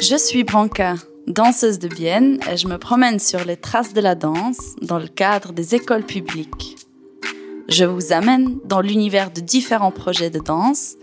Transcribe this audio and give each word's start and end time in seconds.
Je 0.00 0.16
suis 0.16 0.42
Branca, 0.42 0.94
danseuse 1.26 1.78
de 1.78 1.88
Vienne, 1.88 2.40
et 2.50 2.56
je 2.56 2.66
me 2.66 2.78
promène 2.78 3.18
sur 3.18 3.44
les 3.44 3.56
traces 3.56 3.92
de 3.92 4.00
la 4.00 4.14
danse 4.14 4.74
dans 4.80 4.98
le 4.98 5.06
cadre 5.06 5.52
des 5.52 5.74
écoles 5.74 6.04
publiques. 6.04 6.76
Je 7.68 7.84
vous 7.84 8.12
amène 8.12 8.58
dans 8.64 8.80
l'univers 8.80 9.30
de 9.30 9.40
différents 9.40 9.92
projets 9.92 10.30
de 10.30 10.40
danse 10.40 10.96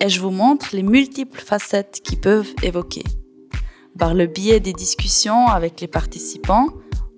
et 0.00 0.08
je 0.08 0.20
vous 0.20 0.30
montre 0.30 0.68
les 0.72 0.82
multiples 0.82 1.40
facettes 1.40 2.00
qui 2.02 2.16
peuvent 2.16 2.54
évoquer. 2.62 3.04
Par 3.98 4.14
le 4.14 4.26
biais 4.26 4.60
des 4.60 4.72
discussions 4.72 5.46
avec 5.46 5.80
les 5.80 5.88
participants, 5.88 6.68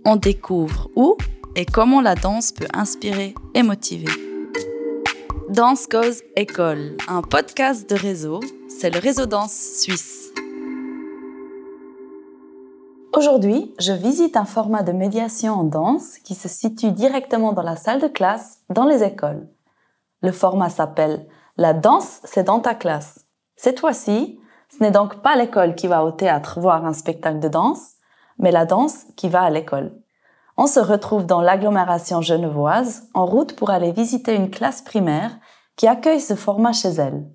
on 0.05 0.17
découvre 0.17 0.91
où 0.97 1.17
et 1.57 1.65
comment 1.65 2.01
la 2.01 2.15
danse 2.15 2.53
peut 2.53 2.69
inspirer 2.73 3.35
et 3.55 3.63
motiver. 3.63 4.13
Danse 5.49 5.87
Cause 5.87 6.23
École, 6.37 6.97
un 7.09 7.23
podcast 7.23 7.89
de 7.89 7.97
réseau, 7.97 8.41
c'est 8.69 8.91
le 8.91 8.99
réseau 8.99 9.27
danse 9.27 9.53
suisse. 9.53 10.33
Aujourd'hui, 13.19 13.75
je 13.81 13.93
visite 13.93 14.37
un 14.37 14.45
format 14.45 14.85
de 14.85 14.93
médiation 14.93 15.53
en 15.53 15.65
danse 15.65 16.19
qui 16.19 16.37
se 16.37 16.47
situe 16.47 16.93
directement 16.93 17.53
dans 17.53 17.65
la 17.65 17.75
salle 17.75 18.01
de 18.01 18.07
classe 18.07 18.61
dans 18.71 18.85
les 18.85 19.03
écoles. 19.03 19.49
Le 20.23 20.31
format 20.31 20.69
s'appelle 20.69 21.27
La 21.57 21.73
danse, 21.73 22.21
c'est 22.23 22.45
dans 22.45 22.61
ta 22.61 22.77
classe. 22.77 23.27
Cette 23.57 23.81
fois-ci, 23.81 24.39
ce 24.71 24.81
n'est 24.81 24.93
donc 24.93 25.21
pas 25.21 25.35
l'école 25.35 25.75
qui 25.75 25.89
va 25.89 26.05
au 26.05 26.13
théâtre 26.13 26.61
voir 26.61 26.87
un 26.87 26.93
spectacle 26.93 27.41
de 27.41 27.49
danse, 27.49 27.95
mais 28.39 28.53
la 28.53 28.67
danse 28.67 29.07
qui 29.17 29.29
va 29.29 29.43
à 29.43 29.51
l'école. 29.51 30.01
On 30.57 30.69
se 30.69 30.79
retrouve 30.79 31.27
dans 31.27 31.41
l'agglomération 31.41 32.21
genevoise 32.21 33.09
en 33.15 33.27
route 33.27 33.57
pour 33.57 33.71
aller 33.71 33.91
visiter 33.91 34.37
une 34.37 34.51
classe 34.51 34.81
primaire 34.81 35.37
qui 35.75 35.89
accueille 35.89 36.21
ce 36.21 36.37
format 36.37 36.73
chez 36.73 36.91
elle. 36.91 37.27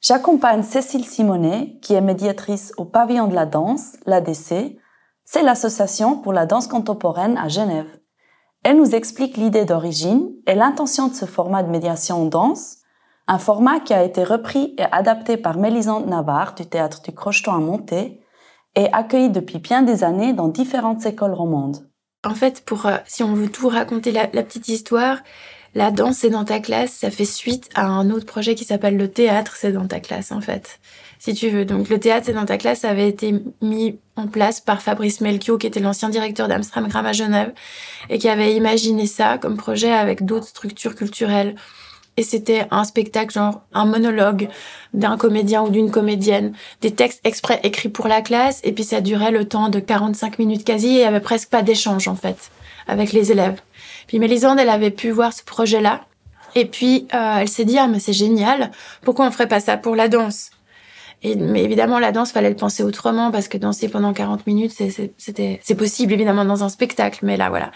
J'accompagne 0.00 0.62
Cécile 0.62 1.04
Simonet, 1.04 1.80
qui 1.82 1.94
est 1.94 2.00
médiatrice 2.00 2.72
au 2.76 2.84
pavillon 2.84 3.26
de 3.26 3.34
la 3.34 3.46
danse, 3.46 3.94
l'ADC, 4.06 4.78
c'est 5.24 5.42
l'association 5.42 6.16
pour 6.16 6.32
la 6.32 6.46
danse 6.46 6.66
contemporaine 6.66 7.38
à 7.38 7.48
Genève. 7.48 7.98
Elle 8.62 8.78
nous 8.78 8.94
explique 8.94 9.36
l'idée 9.36 9.64
d'origine 9.64 10.30
et 10.46 10.54
l'intention 10.54 11.08
de 11.08 11.14
ce 11.14 11.26
format 11.26 11.62
de 11.62 11.70
médiation 11.70 12.22
en 12.22 12.24
danse, 12.24 12.78
un 13.26 13.38
format 13.38 13.80
qui 13.80 13.94
a 13.94 14.04
été 14.04 14.24
repris 14.24 14.74
et 14.78 14.84
adapté 14.92 15.36
par 15.36 15.58
Mélisande 15.58 16.06
Navarre 16.06 16.54
du 16.54 16.66
théâtre 16.66 17.02
du 17.02 17.12
Crocheton 17.12 17.52
à 17.52 17.58
Monté 17.58 18.20
et 18.74 18.92
accueilli 18.92 19.30
depuis 19.30 19.58
bien 19.58 19.82
des 19.82 20.04
années 20.04 20.32
dans 20.32 20.48
différentes 20.48 21.06
écoles 21.06 21.32
romandes. 21.32 21.88
En 22.24 22.34
fait, 22.34 22.64
pour 22.64 22.86
euh, 22.86 22.96
si 23.06 23.22
on 23.22 23.34
veut 23.34 23.50
tout 23.50 23.68
raconter 23.68 24.12
la, 24.12 24.28
la 24.32 24.42
petite 24.42 24.68
histoire, 24.68 25.18
la 25.74 25.90
danse 25.90 26.18
c'est 26.18 26.30
dans 26.30 26.44
ta 26.44 26.60
classe, 26.60 26.92
ça 26.92 27.10
fait 27.10 27.24
suite 27.24 27.68
à 27.74 27.86
un 27.86 28.10
autre 28.10 28.26
projet 28.26 28.54
qui 28.54 28.64
s'appelle 28.64 28.96
le 28.96 29.10
théâtre 29.10 29.56
c'est 29.56 29.72
dans 29.72 29.86
ta 29.86 30.00
classe 30.00 30.32
en 30.32 30.40
fait 30.40 30.78
si 31.24 31.32
tu 31.32 31.48
veux. 31.48 31.64
Donc 31.64 31.88
le 31.88 31.98
théâtre, 31.98 32.26
c'est 32.26 32.34
dans 32.34 32.44
ta 32.44 32.58
classe, 32.58 32.84
avait 32.84 33.08
été 33.08 33.34
mis 33.62 33.98
en 34.14 34.26
place 34.26 34.60
par 34.60 34.82
Fabrice 34.82 35.22
Melchior, 35.22 35.56
qui 35.56 35.66
était 35.66 35.80
l'ancien 35.80 36.10
directeur 36.10 36.48
d'Amstramgram 36.48 37.06
à 37.06 37.14
Genève, 37.14 37.54
et 38.10 38.18
qui 38.18 38.28
avait 38.28 38.54
imaginé 38.54 39.06
ça 39.06 39.38
comme 39.38 39.56
projet 39.56 39.90
avec 39.90 40.26
d'autres 40.26 40.48
structures 40.48 40.94
culturelles. 40.94 41.54
Et 42.18 42.22
c'était 42.22 42.66
un 42.70 42.84
spectacle, 42.84 43.32
genre 43.32 43.62
un 43.72 43.86
monologue 43.86 44.50
d'un 44.92 45.16
comédien 45.16 45.62
ou 45.62 45.70
d'une 45.70 45.90
comédienne, 45.90 46.52
des 46.82 46.90
textes 46.90 47.22
exprès 47.24 47.58
écrits 47.62 47.88
pour 47.88 48.06
la 48.06 48.20
classe, 48.20 48.60
et 48.62 48.72
puis 48.72 48.84
ça 48.84 49.00
durait 49.00 49.30
le 49.30 49.48
temps 49.48 49.70
de 49.70 49.80
45 49.80 50.38
minutes 50.38 50.64
quasi, 50.64 50.88
et 50.88 50.90
il 50.90 50.98
y 50.98 51.04
avait 51.04 51.20
presque 51.20 51.48
pas 51.48 51.62
d'échange, 51.62 52.06
en 52.06 52.16
fait, 52.16 52.50
avec 52.86 53.14
les 53.14 53.32
élèves. 53.32 53.62
Puis 54.08 54.18
Mélisande, 54.18 54.58
elle 54.60 54.68
avait 54.68 54.90
pu 54.90 55.08
voir 55.10 55.32
ce 55.32 55.42
projet-là, 55.42 56.04
et 56.54 56.66
puis 56.66 57.08
euh, 57.14 57.38
elle 57.38 57.48
s'est 57.48 57.64
dit, 57.64 57.78
ah 57.78 57.86
mais 57.88 57.98
c'est 57.98 58.12
génial, 58.12 58.72
pourquoi 59.00 59.26
on 59.26 59.30
ferait 59.30 59.48
pas 59.48 59.60
ça 59.60 59.78
pour 59.78 59.96
la 59.96 60.08
danse? 60.08 60.50
Mais 61.36 61.64
évidemment, 61.64 61.98
la 61.98 62.12
danse, 62.12 62.32
fallait 62.32 62.50
le 62.50 62.56
penser 62.56 62.82
autrement 62.82 63.30
parce 63.30 63.48
que 63.48 63.56
danser 63.56 63.88
pendant 63.88 64.12
40 64.12 64.46
minutes, 64.46 64.72
c'était, 65.16 65.60
c'est 65.62 65.74
possible 65.74 66.12
évidemment 66.12 66.44
dans 66.44 66.64
un 66.64 66.68
spectacle, 66.68 67.20
mais 67.22 67.36
là, 67.36 67.48
voilà. 67.48 67.72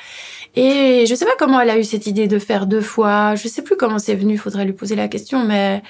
Et 0.55 1.07
je 1.07 1.15
sais 1.15 1.25
pas 1.25 1.37
comment 1.39 1.61
elle 1.61 1.71
a 1.71 1.79
eu 1.79 1.85
cette 1.85 2.07
idée 2.07 2.27
de 2.27 2.39
faire 2.39 2.67
deux 2.67 2.81
fois. 2.81 3.35
Je 3.37 3.49
sais 3.49 3.63
plus 3.63 3.77
comment 3.77 3.99
c'est 3.99 4.15
venu. 4.15 4.37
Faudrait 4.37 4.65
lui 4.65 4.73
poser 4.73 4.97
la 4.97 5.09
question, 5.09 5.45
mais 5.45 5.83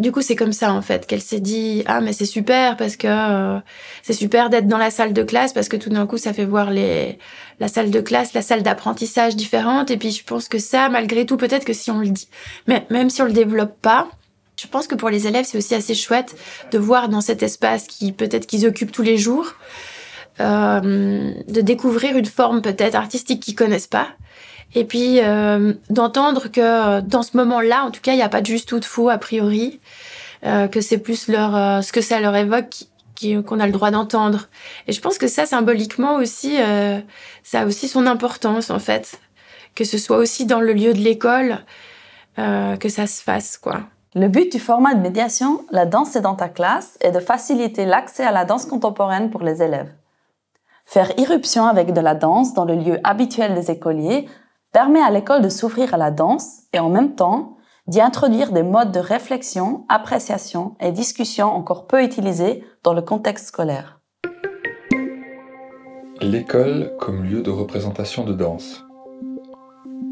du 0.00 0.12
coup, 0.12 0.22
c'est 0.22 0.36
comme 0.36 0.52
ça 0.52 0.72
en 0.72 0.80
fait 0.80 1.06
qu'elle 1.06 1.20
s'est 1.20 1.40
dit 1.40 1.82
ah 1.86 2.00
mais 2.00 2.14
c'est 2.14 2.24
super 2.24 2.76
parce 2.76 2.96
que 2.96 3.06
euh, 3.06 3.60
c'est 4.02 4.14
super 4.14 4.48
d'être 4.48 4.66
dans 4.66 4.78
la 4.78 4.90
salle 4.90 5.12
de 5.12 5.22
classe 5.22 5.52
parce 5.52 5.68
que 5.68 5.76
tout 5.76 5.90
d'un 5.90 6.06
coup 6.06 6.16
ça 6.16 6.32
fait 6.32 6.46
voir 6.46 6.70
les 6.70 7.18
la 7.60 7.68
salle 7.68 7.90
de 7.90 8.00
classe, 8.00 8.32
la 8.32 8.40
salle 8.40 8.62
d'apprentissage 8.62 9.36
différente 9.36 9.90
et 9.90 9.98
puis 9.98 10.10
je 10.10 10.24
pense 10.24 10.48
que 10.48 10.58
ça 10.58 10.88
malgré 10.88 11.26
tout 11.26 11.36
peut-être 11.36 11.66
que 11.66 11.74
si 11.74 11.90
on 11.90 11.98
le 11.98 12.08
dit 12.08 12.28
mais 12.66 12.86
même 12.88 13.10
si 13.10 13.20
on 13.20 13.26
le 13.26 13.32
développe 13.32 13.78
pas, 13.82 14.08
je 14.60 14.66
pense 14.66 14.86
que 14.86 14.94
pour 14.94 15.10
les 15.10 15.26
élèves, 15.26 15.46
c'est 15.46 15.58
aussi 15.58 15.74
assez 15.74 15.94
chouette 15.94 16.36
de 16.70 16.78
voir 16.78 17.08
dans 17.08 17.20
cet 17.20 17.42
espace 17.42 17.86
qui 17.86 18.12
peut-être 18.12 18.46
qu'ils 18.46 18.66
occupent 18.66 18.92
tous 18.92 19.02
les 19.02 19.16
jours, 19.16 19.54
euh, 20.40 21.32
de 21.48 21.60
découvrir 21.60 22.16
une 22.16 22.26
forme 22.26 22.60
peut-être 22.60 22.94
artistique 22.94 23.42
qu'ils 23.42 23.54
connaissent 23.54 23.86
pas. 23.86 24.08
Et 24.74 24.84
puis 24.84 25.20
euh, 25.20 25.72
d'entendre 25.88 26.48
que 26.48 27.00
dans 27.00 27.22
ce 27.22 27.36
moment-là, 27.36 27.84
en 27.84 27.90
tout 27.90 28.00
cas, 28.00 28.12
il 28.12 28.16
n'y 28.16 28.22
a 28.22 28.28
pas 28.28 28.40
de 28.40 28.46
juste 28.46 28.70
ou 28.72 28.78
de 28.78 28.84
faux 28.84 29.08
a 29.08 29.18
priori, 29.18 29.80
euh, 30.44 30.68
que 30.68 30.80
c'est 30.80 30.98
plus 30.98 31.28
leur 31.28 31.56
euh, 31.56 31.82
ce 31.82 31.92
que 31.92 32.00
ça 32.00 32.20
leur 32.20 32.36
évoque 32.36 32.84
qu'on 33.46 33.60
a 33.60 33.66
le 33.66 33.72
droit 33.72 33.90
d'entendre. 33.90 34.48
Et 34.86 34.92
je 34.92 35.00
pense 35.00 35.18
que 35.18 35.28
ça, 35.28 35.44
symboliquement 35.44 36.14
aussi, 36.14 36.56
euh, 36.60 36.98
ça 37.42 37.60
a 37.62 37.66
aussi 37.66 37.88
son 37.88 38.06
importance 38.06 38.70
en 38.70 38.78
fait, 38.78 39.20
que 39.74 39.84
ce 39.84 39.98
soit 39.98 40.16
aussi 40.16 40.46
dans 40.46 40.60
le 40.60 40.72
lieu 40.72 40.94
de 40.94 41.00
l'école 41.00 41.58
euh, 42.38 42.76
que 42.76 42.88
ça 42.88 43.06
se 43.06 43.22
fasse, 43.22 43.58
quoi. 43.58 43.82
Le 44.16 44.26
but 44.26 44.50
du 44.50 44.58
format 44.58 44.94
de 44.94 45.00
médiation 45.00 45.64
La 45.70 45.86
danse 45.86 46.16
est 46.16 46.20
dans 46.20 46.34
ta 46.34 46.48
classe 46.48 46.98
est 47.00 47.12
de 47.12 47.20
faciliter 47.20 47.84
l'accès 47.84 48.24
à 48.24 48.32
la 48.32 48.44
danse 48.44 48.66
contemporaine 48.66 49.30
pour 49.30 49.42
les 49.42 49.62
élèves. 49.62 49.94
Faire 50.84 51.16
irruption 51.16 51.66
avec 51.66 51.92
de 51.92 52.00
la 52.00 52.16
danse 52.16 52.52
dans 52.52 52.64
le 52.64 52.74
lieu 52.74 52.98
habituel 53.04 53.54
des 53.54 53.70
écoliers 53.70 54.26
permet 54.72 55.00
à 55.00 55.10
l'école 55.10 55.42
de 55.42 55.48
s'ouvrir 55.48 55.94
à 55.94 55.96
la 55.96 56.10
danse 56.10 56.62
et 56.72 56.80
en 56.80 56.88
même 56.88 57.14
temps 57.14 57.56
d'y 57.86 58.00
introduire 58.00 58.50
des 58.50 58.64
modes 58.64 58.90
de 58.90 58.98
réflexion, 58.98 59.84
appréciation 59.88 60.74
et 60.80 60.90
discussion 60.90 61.46
encore 61.46 61.86
peu 61.86 62.02
utilisés 62.02 62.64
dans 62.82 62.94
le 62.94 63.02
contexte 63.02 63.46
scolaire. 63.46 64.00
L'école 66.20 66.96
comme 66.98 67.22
lieu 67.22 67.42
de 67.42 67.50
représentation 67.50 68.24
de 68.24 68.32
danse. 68.32 68.84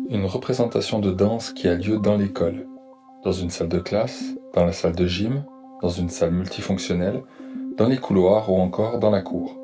Une 0.09 0.25
représentation 0.25 1.00
de 1.00 1.10
danse 1.10 1.53
qui 1.53 1.66
a 1.66 1.75
lieu 1.75 1.98
dans 1.98 2.16
l'école 2.16 2.68
dans 3.25 3.33
une 3.33 3.51
salle 3.51 3.69
de 3.69 3.79
classe, 3.79 4.23
dans 4.55 4.65
la 4.65 4.73
salle 4.73 4.95
de 4.95 5.06
gym, 5.06 5.45
dans 5.83 5.89
une 5.89 6.09
salle 6.09 6.33
multifonctionnelle, 6.33 7.23
dans 7.77 7.87
les 7.87 7.99
couloirs 7.99 8.51
ou 8.51 8.56
encore 8.59 8.99
dans 8.99 9.11
la 9.11 9.23
cour. 9.23 9.56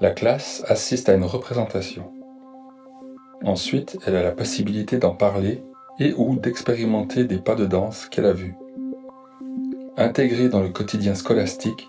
La 0.00 0.10
classe 0.10 0.64
assiste 0.68 1.08
à 1.08 1.14
une 1.14 1.24
représentation. 1.24 2.10
Ensuite, 3.44 3.98
elle 4.06 4.16
a 4.16 4.22
la 4.22 4.32
possibilité 4.32 4.98
d'en 4.98 5.14
parler 5.14 5.64
et 5.98 6.14
ou 6.16 6.36
d'expérimenter 6.36 7.24
des 7.24 7.38
pas 7.38 7.54
de 7.54 7.66
danse 7.66 8.06
qu'elle 8.06 8.26
a 8.26 8.32
vus. 8.32 8.54
Intégrée 9.96 10.48
dans 10.48 10.60
le 10.60 10.70
quotidien 10.70 11.14
scolastique, 11.14 11.88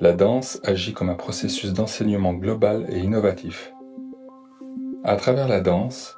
la 0.00 0.12
danse 0.12 0.60
agit 0.64 0.92
comme 0.92 1.10
un 1.10 1.14
processus 1.14 1.72
d'enseignement 1.72 2.34
global 2.34 2.86
et 2.90 2.98
innovatif. 2.98 3.72
À 5.04 5.16
travers 5.16 5.48
la 5.48 5.60
danse, 5.60 6.15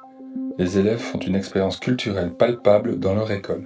les 0.59 0.77
élèves 0.77 0.99
font 0.99 1.19
une 1.19 1.37
expérience 1.37 1.77
culturelle 1.77 2.33
palpable 2.33 2.99
dans 2.99 3.15
leur 3.15 3.31
école. 3.31 3.65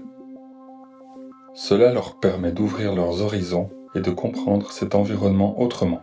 Cela 1.56 1.92
leur 1.92 2.20
permet 2.20 2.52
d'ouvrir 2.52 2.94
leurs 2.94 3.20
horizons 3.22 3.72
et 3.96 4.00
de 4.00 4.12
comprendre 4.12 4.72
cet 4.72 4.94
environnement 4.94 5.60
autrement. 5.60 6.02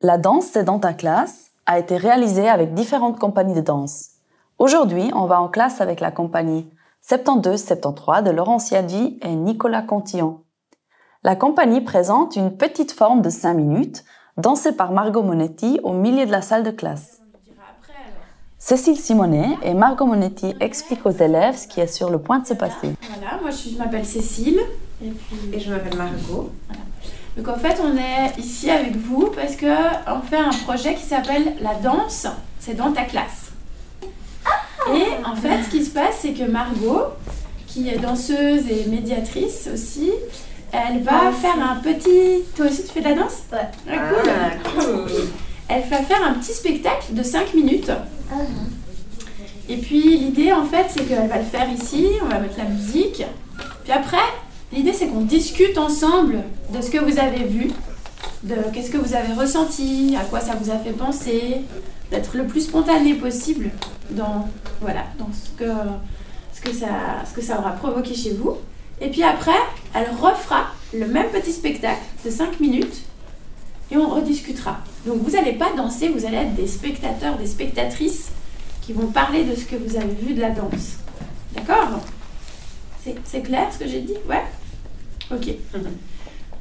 La 0.00 0.16
danse 0.16 0.46
C'est 0.46 0.64
dans 0.64 0.78
ta 0.78 0.94
classe 0.94 1.50
a 1.66 1.78
été 1.78 1.98
réalisée 1.98 2.48
avec 2.48 2.72
différentes 2.72 3.18
compagnies 3.18 3.54
de 3.54 3.60
danse. 3.60 4.12
Aujourd'hui, 4.58 5.10
on 5.14 5.26
va 5.26 5.38
en 5.38 5.48
classe 5.48 5.82
avec 5.82 6.00
la 6.00 6.10
compagnie 6.10 6.66
72-73 7.06 8.22
de 8.22 8.30
Laurent 8.30 8.58
Siadi 8.58 9.18
et 9.20 9.34
Nicolas 9.34 9.82
Contillon. 9.82 10.40
La 11.24 11.36
compagnie 11.36 11.82
présente 11.82 12.36
une 12.36 12.56
petite 12.56 12.92
forme 12.92 13.20
de 13.20 13.28
5 13.28 13.52
minutes, 13.52 14.04
dansée 14.38 14.72
par 14.72 14.92
Margot 14.92 15.22
Monetti 15.22 15.78
au 15.82 15.92
milieu 15.92 16.24
de 16.24 16.32
la 16.32 16.42
salle 16.42 16.62
de 16.62 16.70
classe. 16.70 17.17
Cécile 18.60 18.98
Simonet 18.98 19.56
et 19.62 19.72
Margot 19.72 20.04
Monetti 20.04 20.52
expliquent 20.60 21.06
aux 21.06 21.12
élèves 21.12 21.56
ce 21.56 21.68
qui 21.68 21.80
est 21.80 21.86
sur 21.86 22.10
le 22.10 22.18
point 22.18 22.40
de 22.40 22.46
se 22.46 22.54
passer. 22.54 22.90
Voilà, 23.00 23.40
moi 23.40 23.50
je 23.50 23.78
m'appelle 23.78 24.04
Cécile. 24.04 24.60
Et, 25.00 25.60
je 25.60 25.70
m'appelle 25.70 25.96
Margot. 25.96 26.50
Donc 27.36 27.48
en 27.48 27.56
fait, 27.56 27.80
on 27.80 27.96
est 27.96 28.36
ici 28.36 28.68
avec 28.68 28.96
vous 28.96 29.30
parce 29.34 29.54
qu'on 29.54 30.20
fait 30.28 30.38
un 30.38 30.50
projet 30.66 30.96
qui 30.96 31.04
s'appelle 31.04 31.54
La 31.60 31.74
danse, 31.74 32.26
c'est 32.58 32.74
dans 32.74 32.90
ta 32.90 33.02
classe. 33.02 33.52
Et 34.92 35.04
en 35.24 35.36
fait, 35.36 35.62
ce 35.62 35.70
qui 35.70 35.84
se 35.84 35.90
passe, 35.90 36.18
c'est 36.22 36.32
que 36.32 36.44
Margot, 36.44 37.02
qui 37.68 37.88
est 37.88 37.98
danseuse 37.98 38.68
et 38.68 38.86
médiatrice 38.88 39.68
aussi, 39.72 40.10
elle 40.72 41.02
va 41.04 41.30
faire 41.30 41.56
un 41.62 41.76
petit. 41.76 42.42
Toi 42.56 42.66
aussi, 42.66 42.82
tu 42.82 42.88
fais 42.88 43.00
de 43.02 43.08
la 43.08 43.14
danse? 43.14 43.42
Ouais. 43.52 43.68
Ah, 43.88 44.50
cool. 44.74 45.06
Elle 45.68 45.82
va 45.88 45.98
faire 45.98 46.24
un 46.26 46.34
petit 46.34 46.52
spectacle 46.52 47.14
de 47.14 47.22
5 47.22 47.54
minutes 47.54 47.92
et 49.68 49.76
puis 49.76 50.18
l'idée 50.18 50.52
en 50.52 50.64
fait 50.64 50.86
c'est 50.88 51.04
qu'elle 51.06 51.28
va 51.28 51.38
le 51.38 51.44
faire 51.44 51.68
ici, 51.70 52.06
on 52.22 52.28
va 52.28 52.38
mettre 52.38 52.58
la 52.58 52.64
musique. 52.64 53.22
Puis 53.84 53.92
après, 53.92 54.18
L'idée, 54.72 54.92
c'est 54.92 55.08
qu'on 55.08 55.22
discute 55.22 55.78
ensemble 55.78 56.42
de 56.74 56.80
ce 56.82 56.90
que 56.90 56.98
vous 56.98 57.18
avez 57.18 57.44
vu, 57.44 57.70
de 58.42 58.54
qu'est-ce 58.72 58.90
que 58.90 58.98
vous 58.98 59.14
avez 59.14 59.32
ressenti, 59.32 60.14
à 60.20 60.24
quoi 60.24 60.40
ça 60.40 60.54
vous 60.60 60.70
a 60.70 60.76
fait 60.76 60.92
penser, 60.92 61.62
d'être 62.10 62.36
le 62.36 62.46
plus 62.46 62.62
spontané 62.62 63.14
possible 63.14 63.70
dans, 64.10 64.46
voilà, 64.82 65.04
dans 65.18 65.30
ce, 65.32 65.50
que, 65.58 65.72
ce, 66.52 66.60
que 66.60 66.72
ça, 66.72 66.86
ce 67.28 67.34
que 67.34 67.40
ça 67.40 67.58
aura 67.58 67.72
provoqué 67.72 68.14
chez 68.14 68.34
vous. 68.34 68.56
Et 69.00 69.08
puis 69.08 69.22
après, 69.22 69.56
elle 69.94 70.08
refera 70.20 70.66
le 70.92 71.06
même 71.06 71.30
petit 71.30 71.52
spectacle 71.52 72.02
de 72.24 72.30
5 72.30 72.60
minutes 72.60 73.04
et 73.90 73.96
on 73.96 74.08
rediscutera. 74.08 74.78
Donc 75.06 75.22
vous 75.22 75.30
n'allez 75.30 75.52
pas 75.52 75.72
danser, 75.76 76.08
vous 76.08 76.24
allez 76.26 76.36
être 76.36 76.54
des 76.54 76.66
spectateurs, 76.66 77.36
des 77.36 77.46
spectatrices 77.46 78.30
qui 78.82 78.92
vont 78.92 79.06
parler 79.06 79.44
de 79.44 79.54
ce 79.54 79.64
que 79.64 79.76
vous 79.76 79.96
avez 79.96 80.14
vu 80.14 80.34
de 80.34 80.40
la 80.40 80.50
danse. 80.50 80.98
D'accord? 81.54 82.00
C'est 83.24 83.40
clair 83.40 83.68
ce 83.72 83.78
que 83.78 83.88
j'ai 83.88 84.00
dit? 84.00 84.14
Ouais? 84.28 84.44
Ok. 85.30 85.54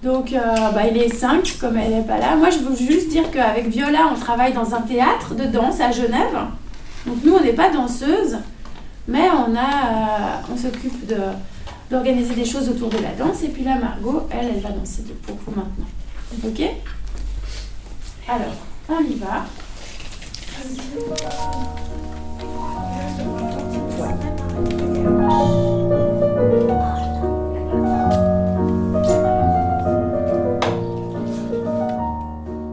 Donc, 0.04 0.32
euh, 0.32 0.40
bah, 0.72 0.88
il 0.90 0.98
est 0.98 1.14
5, 1.14 1.58
comme 1.60 1.78
elle 1.78 1.92
n'est 1.92 2.04
pas 2.04 2.20
là. 2.20 2.36
Moi, 2.36 2.50
je 2.50 2.60
veux 2.60 2.76
juste 2.76 3.10
dire 3.10 3.32
qu'avec 3.32 3.68
Viola, 3.68 4.12
on 4.14 4.20
travaille 4.20 4.54
dans 4.54 4.76
un 4.76 4.82
théâtre 4.82 5.34
de 5.34 5.46
danse 5.46 5.82
à 5.82 5.92
Genève. 5.92 6.38
Donc, 7.06 7.18
nous, 7.24 7.34
on 7.34 7.42
n'est 7.42 7.54
pas 7.54 7.72
danseuse, 7.72 8.38
mais 9.08 9.28
on, 9.32 9.56
euh, 9.56 10.54
on 10.54 10.58
s'occupe 10.58 11.08
de, 11.08 11.18
d'organiser 11.90 12.36
des 12.36 12.46
choses 12.46 12.70
autour 12.70 12.90
de 12.90 12.98
la 12.98 13.12
danse. 13.12 13.42
Et 13.44 13.48
puis 13.48 13.64
là, 13.64 13.78
Margot, 13.80 14.28
elle, 14.30 14.52
elle 14.56 14.62
va 14.62 14.70
danser 14.70 15.04
pour 15.26 15.38
vous 15.46 15.52
maintenant. 15.56 15.88
Ok? 16.46 16.62
Alors, 18.30 18.48
on 18.90 19.02
y 19.04 19.14
va. 19.14 19.46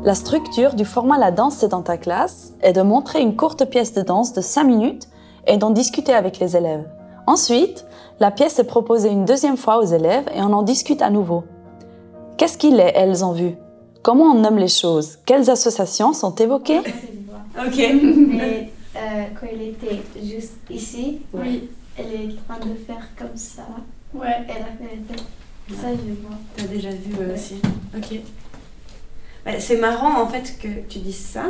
La 0.03 0.15
structure 0.17 0.75
du 0.75 0.85
format 0.85 1.19
La 1.19 1.31
danse 1.31 1.55
c'est 1.55 1.69
dans 1.69 1.83
ta 1.83 1.99
classe 1.99 2.53
est 2.61 2.73
de 2.73 2.83
montrer 2.83 3.21
une 3.21 3.37
courte 3.37 3.65
pièce 3.65 3.93
de 3.93 4.03
danse 4.03 4.33
de 4.33 4.41
5 4.41 4.65
minutes 4.65 5.09
et 5.47 5.57
d'en 5.57 5.71
discuter 5.71 6.15
avec 6.15 6.41
les 6.41 6.57
élèves. 6.57 6.89
Ensuite, 7.29 7.87
la 8.19 8.33
pièce 8.33 8.59
est 8.59 8.65
proposée 8.65 9.11
une 9.11 9.25
deuxième 9.25 9.57
fois 9.57 9.79
aux 9.79 9.85
élèves 9.85 10.29
et 10.35 10.43
on 10.43 10.53
en 10.53 10.63
discute 10.63 11.01
à 11.01 11.11
nouveau. 11.11 11.45
Qu'est-ce 12.39 12.59
qu'il 12.59 12.81
est, 12.81 12.93
elles 12.97 13.25
ont 13.25 13.33
vu 13.33 13.57
Comment 14.05 14.33
on 14.33 14.35
nomme 14.41 14.59
les 14.59 14.69
choses? 14.69 15.17
Quelles 15.25 15.49
associations 15.49 16.13
sont 16.13 16.35
évoquées? 16.35 16.81
Ok. 17.59 17.79
Mais 18.29 18.71
euh, 18.95 19.25
quand 19.41 19.47
elle 19.51 19.63
était 19.63 20.03
juste 20.23 20.53
ici, 20.69 21.21
Oui. 21.33 21.71
elle 21.97 22.13
est 22.13 22.29
en 22.51 22.55
train 22.59 22.67
de 22.67 22.75
faire 22.87 23.09
comme 23.19 23.35
ça. 23.35 23.67
Ouais. 24.13 24.27
Elle 24.47 24.63
a 24.63 24.67
fait 24.67 24.97
la 25.09 25.15
tête. 25.17 25.25
Ça, 25.81 25.87
je 25.93 26.13
vois. 26.23 26.37
T'as 26.55 26.67
déjà 26.67 26.91
vu 26.91 27.15
euh, 27.19 27.35
aussi. 27.35 27.55
Ok. 27.97 28.21
Bah, 29.47 29.53
c'est 29.59 29.79
marrant 29.79 30.21
en 30.23 30.27
fait 30.29 30.55
que 30.61 30.69
tu 30.87 30.99
dises 30.99 31.17
ça 31.25 31.45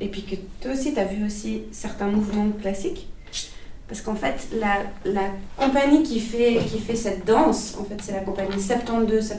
et 0.00 0.08
puis 0.08 0.22
que 0.24 0.34
toi 0.60 0.72
aussi 0.72 0.92
t'as 0.92 1.04
vu 1.04 1.24
aussi 1.24 1.62
certains 1.72 2.08
mouvements 2.08 2.50
classiques. 2.60 3.08
Parce 3.88 4.00
qu'en 4.02 4.14
fait, 4.14 4.48
la, 4.58 4.78
la 5.10 5.28
compagnie 5.58 6.02
qui 6.02 6.20
fait, 6.20 6.58
qui 6.70 6.78
fait 6.80 6.96
cette 6.96 7.26
danse, 7.26 7.76
en 7.78 7.84
fait, 7.84 7.96
c'est 8.02 8.12
la 8.12 8.20
compagnie 8.20 8.56
72-73. 8.56 9.34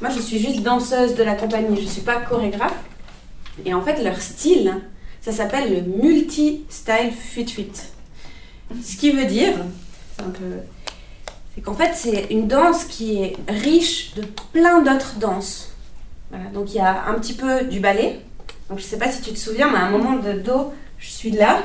Moi, 0.00 0.10
je 0.10 0.20
suis 0.20 0.38
juste 0.38 0.62
danseuse 0.62 1.14
de 1.14 1.22
la 1.22 1.34
compagnie, 1.34 1.76
je 1.76 1.82
ne 1.82 1.88
suis 1.88 2.02
pas 2.02 2.16
chorégraphe. 2.16 2.76
Et 3.64 3.72
en 3.72 3.82
fait, 3.82 4.02
leur 4.02 4.20
style, 4.20 4.74
ça 5.20 5.32
s'appelle 5.32 5.72
le 5.72 6.02
multi-style 6.02 7.12
fit-fit. 7.12 7.72
Ce 8.82 8.96
qui 8.96 9.12
veut 9.12 9.26
dire, 9.26 9.54
c'est 11.54 11.60
qu'en 11.60 11.74
fait, 11.74 11.92
c'est 11.94 12.26
une 12.30 12.48
danse 12.48 12.84
qui 12.84 13.22
est 13.22 13.36
riche 13.48 14.14
de 14.14 14.22
plein 14.52 14.82
d'autres 14.82 15.16
danses. 15.18 15.70
Donc 16.52 16.72
il 16.72 16.76
y 16.76 16.80
a 16.80 17.06
un 17.06 17.14
petit 17.14 17.34
peu 17.34 17.64
du 17.64 17.80
ballet. 17.80 18.20
Donc 18.68 18.78
je 18.78 18.84
sais 18.84 18.98
pas 18.98 19.10
si 19.10 19.22
tu 19.22 19.32
te 19.32 19.38
souviens, 19.38 19.70
mais 19.70 19.78
à 19.78 19.82
un 19.82 19.90
moment 19.90 20.16
de 20.16 20.32
dos, 20.32 20.72
je 20.98 21.10
suis 21.10 21.30
là. 21.30 21.62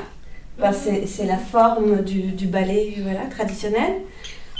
C'est 0.74 1.26
la 1.26 1.38
forme 1.38 2.02
du, 2.02 2.48
ballet 2.48 2.98
traditionnel. 3.32 3.94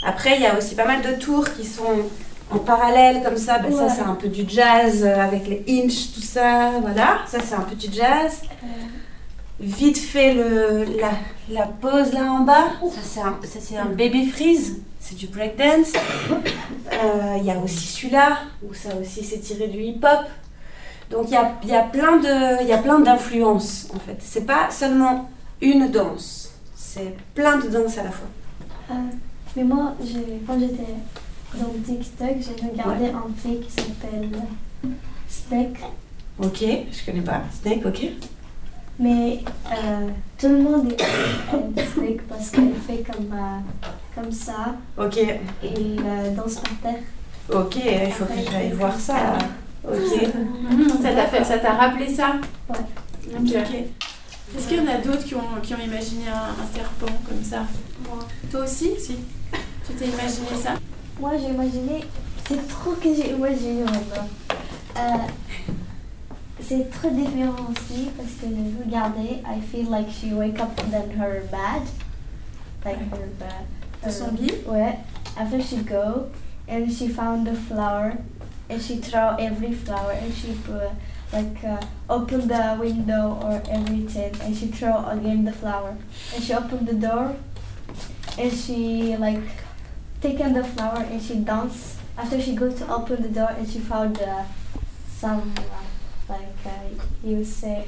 Après, 0.02 0.36
il 0.36 0.42
y 0.42 0.46
a 0.46 0.56
aussi 0.56 0.74
pas 0.74 0.86
mal 0.86 1.02
de 1.02 1.20
tours 1.20 1.52
qui 1.52 1.66
sont 1.66 2.06
en 2.50 2.58
parallèle 2.58 3.22
comme 3.22 3.36
ça. 3.36 3.58
Ben, 3.58 3.72
Ça, 3.72 3.88
c'est 3.88 4.02
un 4.02 4.14
peu 4.14 4.28
du 4.28 4.44
jazz 4.48 5.02
euh, 5.04 5.20
avec 5.20 5.46
les 5.48 5.64
inch, 5.68 6.12
tout 6.14 6.20
ça. 6.22 6.72
Voilà, 6.80 7.18
ça, 7.26 7.38
c'est 7.44 7.54
un 7.54 7.60
peu 7.60 7.74
du 7.76 7.92
jazz. 7.92 8.42
Vite 9.60 9.98
fait 9.98 10.32
le, 10.34 10.84
la, 10.98 11.10
la 11.50 11.66
pose 11.66 12.12
là 12.14 12.32
en 12.32 12.40
bas. 12.40 12.68
Ça, 12.90 13.00
c'est 13.60 13.76
un, 13.76 13.82
un 13.82 13.86
baby 13.86 14.26
freeze. 14.30 14.78
C'est 14.98 15.14
du 15.16 15.26
breakdance. 15.28 15.92
Euh, 16.92 17.36
Il 17.38 17.44
y 17.44 17.50
a 17.50 17.58
aussi 17.58 17.86
celui-là, 17.86 18.38
où 18.62 18.72
ça 18.74 18.90
aussi 19.00 19.24
c'est 19.24 19.38
tiré 19.40 19.68
du 19.68 19.78
hip-hop. 19.82 20.26
Donc 21.10 21.24
il 21.28 21.32
y 21.32 21.36
a, 21.36 21.52
y 21.64 21.74
a 21.74 21.82
plein 21.82 22.18
de- 22.18 22.62
il 22.62 22.68
y 22.68 22.72
a 22.72 22.78
plein 22.78 23.00
d'influences 23.00 23.88
en 23.94 23.98
fait. 23.98 24.16
C'est 24.20 24.46
pas 24.46 24.70
seulement 24.70 25.28
une 25.60 25.90
danse, 25.90 26.50
c'est 26.76 27.14
plein 27.34 27.56
de 27.58 27.68
danses 27.68 27.98
à 27.98 28.04
la 28.04 28.10
fois. 28.12 28.28
Euh, 28.92 28.94
mais 29.56 29.64
moi, 29.64 29.94
quand 30.46 30.58
j'étais 30.60 30.84
dans 31.54 31.72
TikTok, 31.84 32.36
j'ai 32.40 32.66
regardé 32.68 33.06
un 33.06 33.24
film 33.36 33.60
qui 33.60 33.70
s'appelle 33.70 34.30
Snake. 35.28 35.80
Ok, 36.38 36.58
je 36.60 37.04
connais 37.06 37.22
pas. 37.22 37.42
Snake, 37.60 37.84
ok. 37.84 38.00
Mais 38.98 39.40
euh, 39.72 40.08
tout 40.38 40.48
le 40.48 40.58
monde 40.62 40.92
aime 41.00 41.72
Snake 41.94 42.22
parce 42.28 42.50
qu'elle 42.50 42.74
fait 42.86 43.02
comme, 43.02 43.32
euh, 43.32 43.58
comme 44.14 44.30
ça. 44.32 44.74
Ok, 44.98 45.16
Et 45.18 45.38
il 45.62 46.00
euh, 46.04 46.34
danse 46.34 46.56
par 46.56 46.72
terre. 46.92 47.00
ok, 47.50 47.76
il 47.76 48.12
faut 48.12 48.26
que 48.26 48.50
j'aille 48.50 48.72
voir 48.72 48.98
ça. 48.98 49.38
Ok. 49.86 50.20
Ça 51.02 51.12
t'a 51.14 51.26
fait, 51.26 51.44
ça 51.44 51.58
t'a 51.58 51.72
rappelé 51.74 52.14
ça? 52.14 52.36
Ouais. 52.68 52.76
Ok. 53.38 53.74
Est-ce 54.56 54.68
qu'il 54.68 54.78
y 54.78 54.80
en 54.80 54.92
a 54.92 54.98
d'autres 54.98 55.24
qui 55.24 55.34
ont, 55.34 55.60
qui 55.62 55.74
ont 55.74 55.78
imaginé 55.80 56.24
un, 56.28 56.62
un 56.62 56.66
serpent 56.74 57.14
comme 57.26 57.42
ça? 57.42 57.60
Moi, 58.06 58.18
Toi 58.50 58.64
aussi? 58.64 58.90
Si. 58.98 59.16
Tu 59.86 59.92
t'es 59.94 60.06
imaginé 60.06 60.48
ça? 60.62 60.74
Moi 61.20 61.32
j'ai 61.38 61.50
imaginé. 61.50 62.04
C'est 62.48 62.66
trop 62.68 62.92
que 62.92 63.14
j'ai 63.14 63.32
imaginé 63.32 63.84
maintenant. 63.84 64.28
Euh, 64.96 65.26
c'est 66.60 66.90
très 66.90 67.10
différent 67.10 67.68
aussi 67.70 68.10
parce 68.16 68.32
que 68.40 68.46
j'ai 68.48 68.84
regardé. 68.84 69.42
I 69.46 69.60
feel 69.60 69.90
like 69.90 70.08
she 70.10 70.32
wake 70.32 70.58
up 70.60 70.74
then 70.90 71.10
her 71.18 71.42
bed. 71.50 71.82
Like 72.84 72.98
her 72.98 73.26
bed. 73.38 73.66
De 74.02 74.10
son 74.10 74.34
lit 74.40 74.66
Ouais. 74.66 74.98
After 75.36 75.60
she 75.60 75.76
go 75.76 76.28
and 76.66 76.90
she 76.90 77.08
found 77.08 77.46
the 77.46 77.54
flower 77.54 78.14
and 78.68 78.80
she 78.80 78.96
throw 78.96 79.36
every 79.38 79.72
flower 79.72 80.12
and 80.12 80.32
she 80.32 80.52
put, 80.64 80.90
like 81.32 81.62
uh, 81.64 81.80
open 82.08 82.48
the 82.48 82.76
window 82.80 83.38
or 83.42 83.62
everything 83.70 84.34
and 84.42 84.56
she 84.56 84.66
throw 84.68 85.06
again 85.08 85.44
the 85.44 85.52
flower 85.52 85.96
and 86.34 86.42
she 86.42 86.54
opened 86.54 86.88
the 86.88 86.94
door 86.94 87.34
and 88.38 88.52
she 88.52 89.16
like 89.16 89.42
taken 90.20 90.52
the 90.52 90.62
flower 90.64 91.04
and 91.10 91.20
she 91.22 91.34
dance 91.36 91.96
after 92.18 92.40
she 92.40 92.54
go 92.54 92.70
to 92.70 92.84
open 92.92 93.22
the 93.22 93.28
door 93.28 93.50
and 93.58 93.66
she 93.68 93.78
found 93.78 94.20
uh, 94.20 94.42
some 95.20 95.52
uh, 95.58 96.32
like 96.32 96.66
uh, 96.66 97.04
you 97.24 97.44
say 97.44 97.84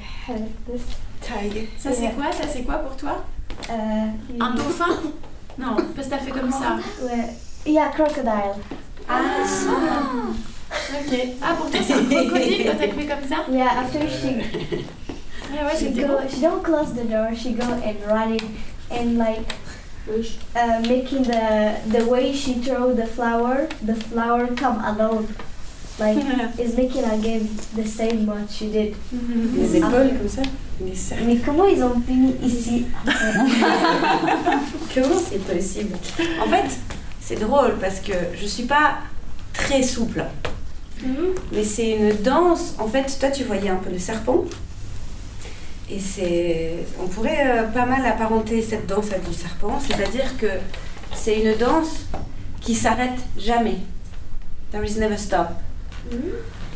this 0.67 0.83
Taille. 1.21 1.67
Ça 1.77 1.91
c'est 1.93 2.09
quoi 2.15 2.31
Ça 2.31 2.47
c'est 2.47 2.63
quoi 2.63 2.75
pour 2.79 2.95
toi 2.97 3.23
uh, 3.69 4.11
you- 4.29 4.41
Un 4.41 4.51
dauphin 4.55 4.87
Non, 5.57 5.75
parce 5.95 6.07
que 6.07 6.11
t'as 6.11 6.17
fait 6.17 6.31
comme 6.31 6.51
ça. 6.51 6.77
ouais. 7.03 7.29
yeah 7.65 7.89
crocodile 7.89 8.55
Ah 9.07 9.21
Ok. 10.91 11.19
Ah 11.41 11.53
pour 11.55 11.69
toi 11.69 11.79
c'est 11.85 11.93
un 11.93 12.03
crocodile 12.03 12.65
quand 12.65 12.77
t'as 12.79 12.87
fait 12.87 13.05
comme 13.05 13.27
ça 13.29 13.45
yeah 13.51 13.79
after 13.79 13.99
she 14.09 14.41
Ah 15.55 15.65
ouais, 15.65 15.77
she 15.77 15.93
go 15.93 16.07
beau. 16.07 16.27
she 16.27 16.41
don't 16.41 16.63
close 16.63 16.93
the 16.93 17.05
door 17.07 17.29
she 17.35 17.53
go 17.53 17.63
and 17.63 17.95
running 18.07 18.41
and 18.91 19.17
like 19.19 19.53
uh, 20.07 20.79
making 20.87 21.23
the 21.23 21.75
the 21.91 22.05
way 22.05 22.33
she 22.33 22.55
throw 22.55 22.93
the 22.93 23.05
flower 23.05 23.67
the 23.81 23.95
flower 23.95 24.47
come 24.55 24.79
alone 24.83 25.27
like 25.99 26.17
is 26.59 26.75
making 26.75 27.03
again 27.05 27.47
the 27.75 27.85
same 27.85 28.25
what 28.25 28.49
she 28.49 28.67
did 28.69 28.95
Les 29.55 29.77
épaules 29.77 30.11
comme 30.17 30.27
ça. 30.29 30.41
Les 30.83 30.95
cercles. 30.95 31.23
mais 31.27 31.37
comment 31.37 31.65
ils 31.67 31.83
ont 31.83 32.01
fini 32.01 32.33
ici? 32.43 32.85
Comment 34.93 35.19
c'est 35.29 35.39
possible? 35.39 35.95
En 36.41 36.47
fait, 36.49 36.77
c'est 37.21 37.39
drôle 37.39 37.75
parce 37.79 37.99
que 37.99 38.13
je 38.39 38.45
suis 38.45 38.63
pas 38.63 38.95
très 39.53 39.83
souple. 39.83 40.25
Mhm. 41.03 41.35
Mais 41.51 41.63
c'est 41.63 41.91
une 41.91 42.13
danse. 42.23 42.73
En 42.79 42.87
fait, 42.87 43.17
toi, 43.19 43.29
tu 43.29 43.43
voyais 43.43 43.69
un 43.69 43.75
peu 43.77 43.91
le 43.91 43.99
serpent. 43.99 44.45
Et 45.89 45.99
c'est. 45.99 46.73
On 47.01 47.07
pourrait 47.07 47.43
euh, 47.45 47.63
pas 47.63 47.85
mal 47.85 48.05
apparenter 48.05 48.61
cette 48.61 48.87
danse 48.87 49.11
à 49.11 49.19
du 49.19 49.33
serpent. 49.33 49.79
C'est-à-dire 49.79 50.37
que 50.37 50.47
c'est 51.13 51.39
une 51.41 51.55
danse 51.57 52.05
qui 52.61 52.73
s'arrête 52.75 53.19
jamais. 53.37 53.77
There 54.71 54.83
is 54.85 54.97
never 54.99 55.17
stop. 55.17 55.47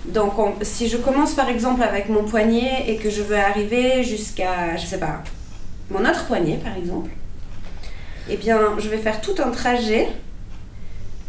Donc, 0.06 0.38
on- 0.40 0.54
si 0.62 0.88
je 0.88 0.98
commence 0.98 1.34
par 1.34 1.50
exemple 1.50 1.84
avec 1.84 2.10
mon 2.10 2.24
poignet 2.24 2.86
et 2.88 2.98
que 2.98 3.10
je 3.10 3.22
veux 3.22 3.38
arriver 3.38 4.04
jusqu'à, 4.04 4.76
je 4.78 4.86
sais 4.86 5.00
pas, 5.00 5.22
mon 5.90 6.00
autre 6.02 6.26
poignet 6.28 6.58
par 6.64 6.76
exemple, 6.78 7.10
eh 8.30 8.38
bien, 8.38 8.60
je 8.78 8.88
vais 8.90 8.98
faire 8.98 9.20
tout 9.20 9.36
un 9.44 9.50
trajet 9.52 10.08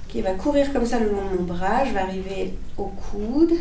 qui 0.09 0.21
va 0.21 0.33
courir 0.33 0.73
comme 0.73 0.87
ça 0.87 0.99
le 0.99 1.07
long 1.11 1.23
de 1.33 1.39
mon 1.39 1.43
bras. 1.45 1.85
Je 1.85 1.93
vais 1.93 2.01
arriver 2.01 2.55
au 2.77 2.85
coude. 2.87 3.53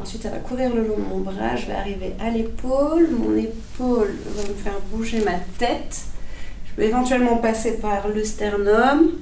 Ensuite, 0.00 0.22
ça 0.22 0.30
va 0.30 0.38
courir 0.38 0.74
le 0.74 0.86
long 0.86 0.96
de 0.96 1.02
mon 1.02 1.18
bras. 1.18 1.56
Je 1.56 1.66
vais 1.66 1.74
arriver 1.74 2.14
à 2.20 2.30
l'épaule. 2.30 3.08
Mon 3.10 3.36
épaule 3.36 4.14
va 4.26 4.42
me 4.42 4.54
faire 4.54 4.78
bouger 4.92 5.20
ma 5.24 5.38
tête. 5.58 6.02
Je 6.66 6.74
peux 6.76 6.82
éventuellement 6.82 7.38
passer 7.38 7.78
par 7.78 8.08
le 8.08 8.24
sternum. 8.24 9.12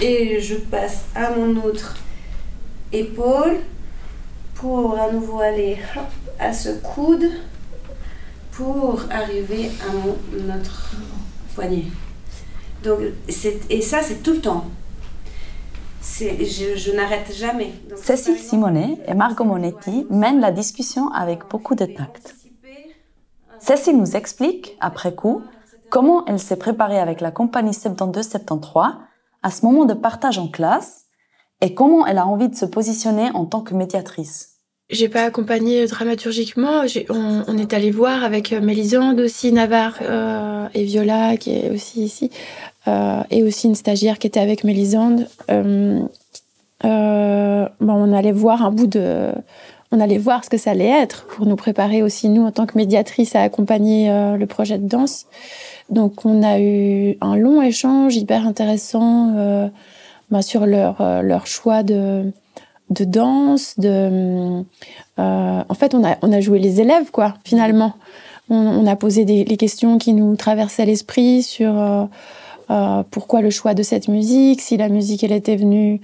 Et 0.00 0.40
je 0.40 0.54
passe 0.54 1.04
à 1.14 1.30
mon 1.30 1.56
autre 1.62 1.96
épaule 2.92 3.58
pour 4.54 4.98
à 4.98 5.10
nouveau 5.10 5.40
aller 5.40 5.78
à 6.38 6.52
ce 6.52 6.70
coude 6.80 7.30
pour 8.52 9.02
arriver 9.10 9.70
à 9.88 9.92
mon 9.92 10.54
autre 10.54 10.94
poignet. 11.54 11.84
Donc, 12.82 13.00
et 13.68 13.82
ça, 13.82 14.02
c'est 14.02 14.22
tout 14.22 14.32
le 14.32 14.40
temps. 14.40 14.66
Je, 16.18 16.76
je 16.76 16.92
n'arrête 16.92 17.32
jamais. 17.32 17.72
Donc, 17.88 17.98
Cécile 17.98 18.38
Simonet 18.38 18.98
et 19.06 19.14
Margot 19.14 19.44
Monetti 19.44 20.06
mènent 20.10 20.40
la 20.40 20.50
discussion 20.50 21.08
avec 21.12 21.48
beaucoup 21.48 21.74
de 21.74 21.84
tact. 21.84 22.34
Cécile 23.60 23.98
nous 23.98 24.16
explique, 24.16 24.76
après 24.80 25.14
coup, 25.14 25.42
comment 25.90 26.24
elle 26.26 26.38
s'est 26.38 26.56
préparée 26.56 26.98
avec 26.98 27.20
la 27.20 27.30
compagnie 27.30 27.72
72-73 27.72 28.96
à 29.42 29.50
ce 29.50 29.64
moment 29.64 29.84
de 29.84 29.94
partage 29.94 30.38
en 30.38 30.48
classe 30.48 31.04
et 31.60 31.74
comment 31.74 32.06
elle 32.06 32.18
a 32.18 32.26
envie 32.26 32.48
de 32.48 32.54
se 32.54 32.66
positionner 32.66 33.30
en 33.34 33.46
tant 33.46 33.60
que 33.62 33.74
médiatrice. 33.74 34.57
J'ai 34.90 35.10
pas 35.10 35.24
accompagné 35.24 35.86
dramaturgiquement. 35.86 36.80
On, 37.10 37.58
est 37.58 37.74
allé 37.74 37.90
voir 37.90 38.24
avec 38.24 38.52
Mélisande 38.52 39.20
aussi, 39.20 39.52
Navarre 39.52 39.98
euh, 40.00 40.66
et 40.72 40.82
Viola 40.84 41.36
qui 41.36 41.50
est 41.50 41.70
aussi 41.70 42.04
ici, 42.04 42.30
euh, 42.86 43.22
et 43.30 43.42
aussi 43.42 43.66
une 43.66 43.74
stagiaire 43.74 44.18
qui 44.18 44.26
était 44.26 44.40
avec 44.40 44.64
Mélisande. 44.64 45.28
Euh, 45.50 46.00
euh 46.86 47.68
bon, 47.80 47.92
on 47.92 48.14
allait 48.14 48.32
voir 48.32 48.64
un 48.64 48.70
bout 48.70 48.86
de, 48.86 49.30
on 49.92 50.00
allait 50.00 50.16
voir 50.16 50.42
ce 50.42 50.48
que 50.48 50.56
ça 50.56 50.70
allait 50.70 50.86
être 50.86 51.26
pour 51.26 51.44
nous 51.44 51.56
préparer 51.56 52.02
aussi 52.02 52.30
nous 52.30 52.46
en 52.46 52.50
tant 52.50 52.64
que 52.64 52.78
médiatrice 52.78 53.36
à 53.36 53.42
accompagner 53.42 54.10
euh, 54.10 54.38
le 54.38 54.46
projet 54.46 54.78
de 54.78 54.88
danse. 54.88 55.26
Donc 55.90 56.24
on 56.24 56.42
a 56.42 56.60
eu 56.60 57.18
un 57.20 57.36
long 57.36 57.60
échange 57.60 58.16
hyper 58.16 58.46
intéressant 58.46 59.34
euh, 59.36 59.68
ben, 60.30 60.40
sur 60.40 60.64
leur 60.64 61.22
leur 61.22 61.46
choix 61.46 61.82
de 61.82 62.32
de 62.90 63.04
danse, 63.04 63.78
de. 63.78 64.62
Euh, 65.18 65.62
en 65.68 65.74
fait, 65.74 65.94
on 65.94 66.04
a, 66.04 66.16
on 66.22 66.32
a 66.32 66.40
joué 66.40 66.58
les 66.58 66.80
élèves, 66.80 67.10
quoi, 67.10 67.34
finalement. 67.44 67.94
On, 68.50 68.56
on 68.56 68.86
a 68.86 68.96
posé 68.96 69.24
des 69.24 69.44
les 69.44 69.56
questions 69.56 69.98
qui 69.98 70.14
nous 70.14 70.36
traversaient 70.36 70.86
l'esprit 70.86 71.42
sur 71.42 71.78
euh, 71.78 72.04
euh, 72.70 73.02
pourquoi 73.10 73.40
le 73.40 73.50
choix 73.50 73.74
de 73.74 73.82
cette 73.82 74.08
musique, 74.08 74.60
si 74.60 74.76
la 74.76 74.88
musique, 74.88 75.24
elle 75.24 75.32
était 75.32 75.56
venue 75.56 76.00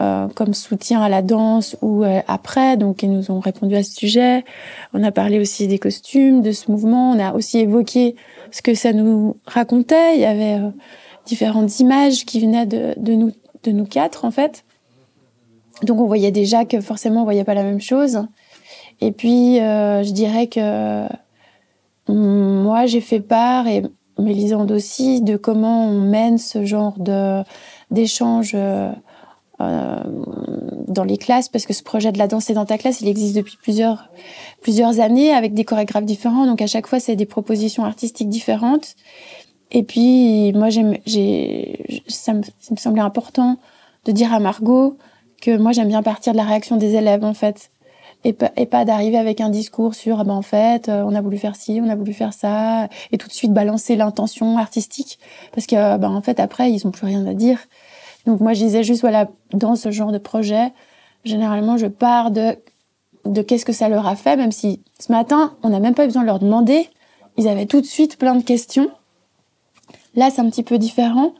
euh, 0.00 0.28
comme 0.34 0.52
soutien 0.52 1.00
à 1.00 1.08
la 1.08 1.22
danse 1.22 1.76
ou 1.80 2.04
euh, 2.04 2.20
après. 2.28 2.76
Donc, 2.76 3.02
ils 3.02 3.10
nous 3.10 3.30
ont 3.30 3.40
répondu 3.40 3.74
à 3.76 3.82
ce 3.82 3.92
sujet. 3.92 4.44
On 4.94 5.02
a 5.02 5.10
parlé 5.10 5.40
aussi 5.40 5.66
des 5.68 5.78
costumes, 5.78 6.42
de 6.42 6.52
ce 6.52 6.70
mouvement. 6.70 7.12
On 7.12 7.18
a 7.18 7.32
aussi 7.34 7.58
évoqué 7.58 8.14
ce 8.50 8.62
que 8.62 8.74
ça 8.74 8.92
nous 8.92 9.36
racontait. 9.46 10.16
Il 10.16 10.20
y 10.20 10.26
avait 10.26 10.60
différentes 11.24 11.80
images 11.80 12.24
qui 12.24 12.40
venaient 12.40 12.66
de, 12.66 12.94
de, 12.98 13.14
nous, 13.14 13.32
de 13.64 13.72
nous 13.72 13.86
quatre, 13.86 14.24
en 14.24 14.30
fait. 14.30 14.65
Donc 15.82 16.00
on 16.00 16.06
voyait 16.06 16.30
déjà 16.30 16.64
que 16.64 16.80
forcément 16.80 17.22
on 17.22 17.24
voyait 17.24 17.44
pas 17.44 17.54
la 17.54 17.62
même 17.62 17.80
chose. 17.80 18.26
Et 19.00 19.12
puis 19.12 19.60
euh, 19.60 20.02
je 20.02 20.12
dirais 20.12 20.46
que 20.46 21.06
mm, 22.08 22.62
moi 22.62 22.86
j'ai 22.86 23.00
fait 23.00 23.20
part 23.20 23.66
et 23.66 23.82
Mélisande 24.18 24.72
aussi 24.72 25.20
de 25.20 25.36
comment 25.36 25.88
on 25.88 26.00
mène 26.00 26.38
ce 26.38 26.64
genre 26.64 26.94
de 26.98 27.42
d'échange 27.90 28.52
euh, 28.54 28.90
euh, 29.60 30.02
dans 30.88 31.04
les 31.04 31.18
classes 31.18 31.50
parce 31.50 31.66
que 31.66 31.74
ce 31.74 31.82
projet 31.82 32.12
de 32.12 32.18
la 32.18 32.26
danse 32.26 32.48
est 32.48 32.54
dans 32.54 32.64
ta 32.64 32.78
classe 32.78 33.02
il 33.02 33.08
existe 33.08 33.36
depuis 33.36 33.58
plusieurs 33.62 34.08
plusieurs 34.62 35.00
années 35.00 35.32
avec 35.32 35.52
des 35.52 35.64
chorégraphes 35.64 36.06
différents 36.06 36.46
donc 36.46 36.62
à 36.62 36.66
chaque 36.66 36.86
fois 36.86 36.98
c'est 36.98 37.14
des 37.14 37.26
propositions 37.26 37.84
artistiques 37.84 38.30
différentes 38.30 38.96
et 39.70 39.82
puis 39.82 40.50
moi 40.54 40.70
j'ai 40.70 42.02
ça 42.08 42.32
me 42.32 42.42
semblait 42.76 43.02
important 43.02 43.58
de 44.06 44.12
dire 44.12 44.32
à 44.32 44.40
Margot 44.40 44.96
que 45.46 45.56
moi 45.56 45.70
j'aime 45.70 45.88
bien 45.88 46.02
partir 46.02 46.32
de 46.32 46.36
la 46.36 46.44
réaction 46.44 46.76
des 46.76 46.96
élèves 46.96 47.24
en 47.24 47.34
fait. 47.34 47.70
Et 48.24 48.32
pas, 48.32 48.84
d'arriver 48.84 49.18
avec 49.18 49.40
un 49.40 49.50
discours 49.50 49.94
sur 49.94 50.24
ben 50.24 50.34
en 50.34 50.42
fait 50.42 50.88
euh, 50.88 51.04
on 51.06 51.14
a 51.14 51.20
voulu 51.20 51.38
faire 51.38 51.54
ci 51.54 51.80
on 51.80 51.88
a 51.88 51.94
voulu 51.94 52.12
faire 52.12 52.32
ça 52.32 52.88
et 53.12 53.18
tout 53.18 53.28
de 53.28 53.32
suite 53.32 53.52
balancer 53.52 53.94
l'intention 53.94 54.58
artistique. 54.58 55.20
Parce 55.52 55.66
que 55.66 55.96
ben 55.96 56.10
en 56.10 56.20
fait 56.22 56.40
après 56.40 56.72
ils 56.72 56.84
ont 56.86 56.90
plus 56.90 57.06
rien 57.06 57.24
à 57.26 57.34
dire. 57.34 57.60
Donc 58.26 58.40
moi 58.40 58.52
je 58.52 58.64
disais 58.64 58.82
juste 58.82 59.02
voilà 59.02 59.28
dans 59.52 59.76
ce 59.76 59.92
genre 59.92 60.10
de 60.10 60.18
projet 60.18 60.72
généralement 61.24 61.76
je 61.76 61.86
pars 61.86 62.32
de 62.32 62.58
de 63.24 63.42
qu'est-ce 63.42 63.64
que 63.64 63.72
ça 63.72 63.88
leur 63.88 64.08
a 64.08 64.16
fait 64.16 64.36
même 64.36 64.52
si 64.52 64.80
ce 64.98 65.12
matin 65.12 65.54
on 65.62 65.68
n'a 65.68 65.78
même 65.78 65.94
pas 65.94 66.06
besoin 66.06 66.22
de 66.22 66.26
leur 66.26 66.40
demander. 66.40 66.88
Ils 67.36 67.46
avaient 67.46 67.66
tout 67.66 67.80
de 67.80 67.86
suite 67.86 68.18
plein 68.18 68.34
de 68.34 68.42
questions. 68.42 68.90
Là 70.16 70.30
c'est 70.30 70.40
un 70.40 70.50
petit 70.50 70.64
peu 70.64 70.78
différent. 70.78 71.32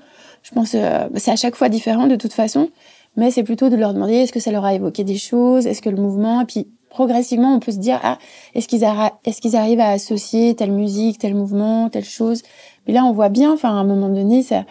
Je 0.44 0.52
pense 0.52 0.74
euh, 0.76 1.08
c'est 1.16 1.32
à 1.32 1.36
chaque 1.36 1.56
fois 1.56 1.68
différent 1.68 2.06
de 2.06 2.14
toute 2.14 2.34
façon 2.34 2.68
mais 3.16 3.30
c'est 3.30 3.42
plutôt 3.42 3.68
de 3.68 3.76
leur 3.76 3.94
demander 3.94 4.14
est-ce 4.14 4.32
que 4.32 4.40
ça 4.40 4.50
leur 4.50 4.64
a 4.64 4.74
évoqué 4.74 5.04
des 5.04 5.16
choses, 5.16 5.66
est-ce 5.66 5.82
que 5.82 5.90
le 5.90 5.96
mouvement, 5.96 6.42
et 6.42 6.44
puis 6.44 6.68
progressivement 6.90 7.54
on 7.54 7.60
peut 7.60 7.72
se 7.72 7.78
dire 7.78 8.00
ah 8.02 8.18
est-ce 8.54 8.68
qu'ils 8.68 8.84
est-ce 9.24 9.40
qu'ils 9.40 9.56
arrivent 9.56 9.80
à 9.80 9.90
associer 9.90 10.54
telle 10.54 10.72
musique, 10.72 11.18
tel 11.18 11.34
mouvement, 11.34 11.90
telle 11.90 12.04
chose? 12.04 12.42
Mais 12.86 12.92
là 12.92 13.04
on 13.04 13.12
voit 13.12 13.28
bien, 13.28 13.52
enfin 13.52 13.70
à 13.70 13.80
un 13.80 13.84
moment 13.84 14.08
donné, 14.08 14.42
ça, 14.42 14.64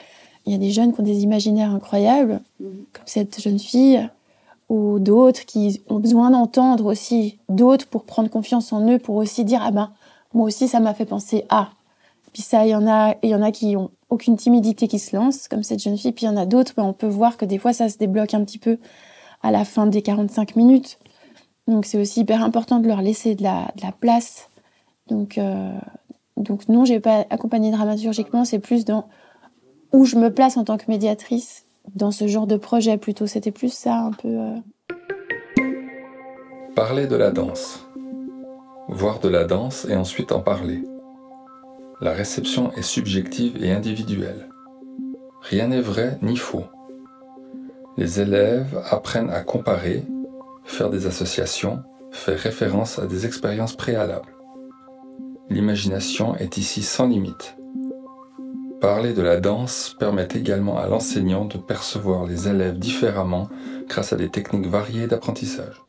il 0.45 0.51
y 0.51 0.55
a 0.55 0.59
des 0.59 0.71
jeunes 0.71 0.93
qui 0.93 1.01
ont 1.01 1.03
des 1.03 1.23
imaginaires 1.23 1.71
incroyables, 1.71 2.41
mmh. 2.59 2.65
comme 2.93 3.05
cette 3.05 3.41
jeune 3.41 3.59
fille, 3.59 4.07
ou 4.69 4.99
d'autres 4.99 5.45
qui 5.45 5.81
ont 5.89 5.99
besoin 5.99 6.31
d'entendre 6.31 6.85
aussi 6.85 7.37
d'autres 7.49 7.87
pour 7.87 8.03
prendre 8.03 8.29
confiance 8.29 8.73
en 8.73 8.87
eux, 8.89 8.99
pour 8.99 9.15
aussi 9.15 9.43
dire 9.43 9.61
ah 9.63 9.71
ben 9.71 9.91
moi 10.33 10.45
aussi 10.47 10.67
ça 10.67 10.79
m'a 10.79 10.93
fait 10.93 11.05
penser 11.05 11.45
à. 11.49 11.69
Puis 12.35 12.41
ça 12.41 12.65
il 12.65 12.71
y 12.71 12.75
en 12.75 12.85
a, 12.85 13.15
il 13.23 13.29
y 13.29 13.35
en 13.35 13.41
a 13.41 13.49
qui 13.49 13.77
ont 13.77 13.91
aucune 14.09 14.35
timidité 14.35 14.89
qui 14.89 14.99
se 14.99 15.15
lance, 15.15 15.47
comme 15.47 15.63
cette 15.63 15.79
jeune 15.79 15.97
fille. 15.97 16.11
Puis 16.11 16.25
il 16.25 16.29
y 16.29 16.29
en 16.29 16.35
a 16.35 16.45
d'autres, 16.45 16.73
ben, 16.75 16.83
on 16.83 16.91
peut 16.91 17.07
voir 17.07 17.37
que 17.37 17.45
des 17.45 17.57
fois, 17.57 17.71
ça 17.71 17.87
se 17.87 17.97
débloque 17.97 18.33
un 18.33 18.43
petit 18.43 18.59
peu 18.59 18.77
à 19.41 19.51
la 19.51 19.63
fin 19.63 19.87
des 19.87 20.01
45 20.01 20.57
minutes. 20.57 20.99
Donc 21.69 21.85
c'est 21.85 21.97
aussi 21.97 22.19
hyper 22.19 22.43
important 22.43 22.79
de 22.79 22.89
leur 22.89 23.01
laisser 23.01 23.35
de 23.35 23.43
la, 23.43 23.71
de 23.77 23.83
la 23.83 23.93
place. 23.93 24.49
Donc, 25.07 25.37
euh, 25.37 25.71
donc 26.35 26.67
non, 26.67 26.83
j'ai 26.83 26.99
pas 26.99 27.25
accompagné 27.29 27.71
dramaturgiquement, 27.71 28.43
c'est 28.43 28.59
plus 28.59 28.83
dans 28.83 29.07
où 29.93 30.03
je 30.03 30.17
me 30.17 30.29
place 30.29 30.57
en 30.57 30.65
tant 30.65 30.75
que 30.75 30.89
médiatrice 30.89 31.65
dans 31.93 32.11
ce 32.11 32.27
genre 32.27 32.47
de 32.47 32.57
projet 32.57 32.97
plutôt. 32.97 33.27
C'était 33.27 33.51
plus 33.51 33.71
ça 33.71 33.95
un 33.95 34.11
peu. 34.11 34.27
Euh... 34.27 34.57
Parler 36.75 37.07
de 37.07 37.15
la 37.15 37.31
danse. 37.31 37.87
Voir 38.89 39.21
de 39.21 39.29
la 39.29 39.45
danse 39.45 39.87
et 39.89 39.95
ensuite 39.95 40.33
en 40.33 40.41
parler. 40.41 40.83
La 42.01 42.11
réception 42.11 42.73
est 42.73 42.81
subjective 42.81 43.63
et 43.63 43.71
individuelle. 43.71 44.49
Rien 45.41 45.67
n'est 45.67 45.79
vrai 45.79 46.17
ni 46.21 46.35
faux. 46.35 46.65
Les 47.95 48.19
élèves 48.19 48.77
apprennent 48.89 49.29
à 49.29 49.41
comparer, 49.41 50.03
faire 50.65 50.89
des 50.89 51.07
associations, 51.07 51.83
faire 52.11 52.37
référence 52.37 52.99
à 52.99 53.05
des 53.05 53.25
expériences 53.25 53.77
préalables. 53.77 54.35
L'imagination 55.49 56.35
est 56.35 56.57
ici 56.57 56.83
sans 56.83 57.07
limite. 57.07 57.55
Parler 58.81 59.13
de 59.13 59.21
la 59.21 59.39
danse 59.39 59.95
permet 59.97 60.27
également 60.35 60.77
à 60.77 60.87
l'enseignant 60.87 61.45
de 61.45 61.57
percevoir 61.57 62.25
les 62.25 62.49
élèves 62.49 62.77
différemment 62.77 63.47
grâce 63.87 64.11
à 64.11 64.17
des 64.17 64.29
techniques 64.29 64.67
variées 64.67 65.07
d'apprentissage. 65.07 65.81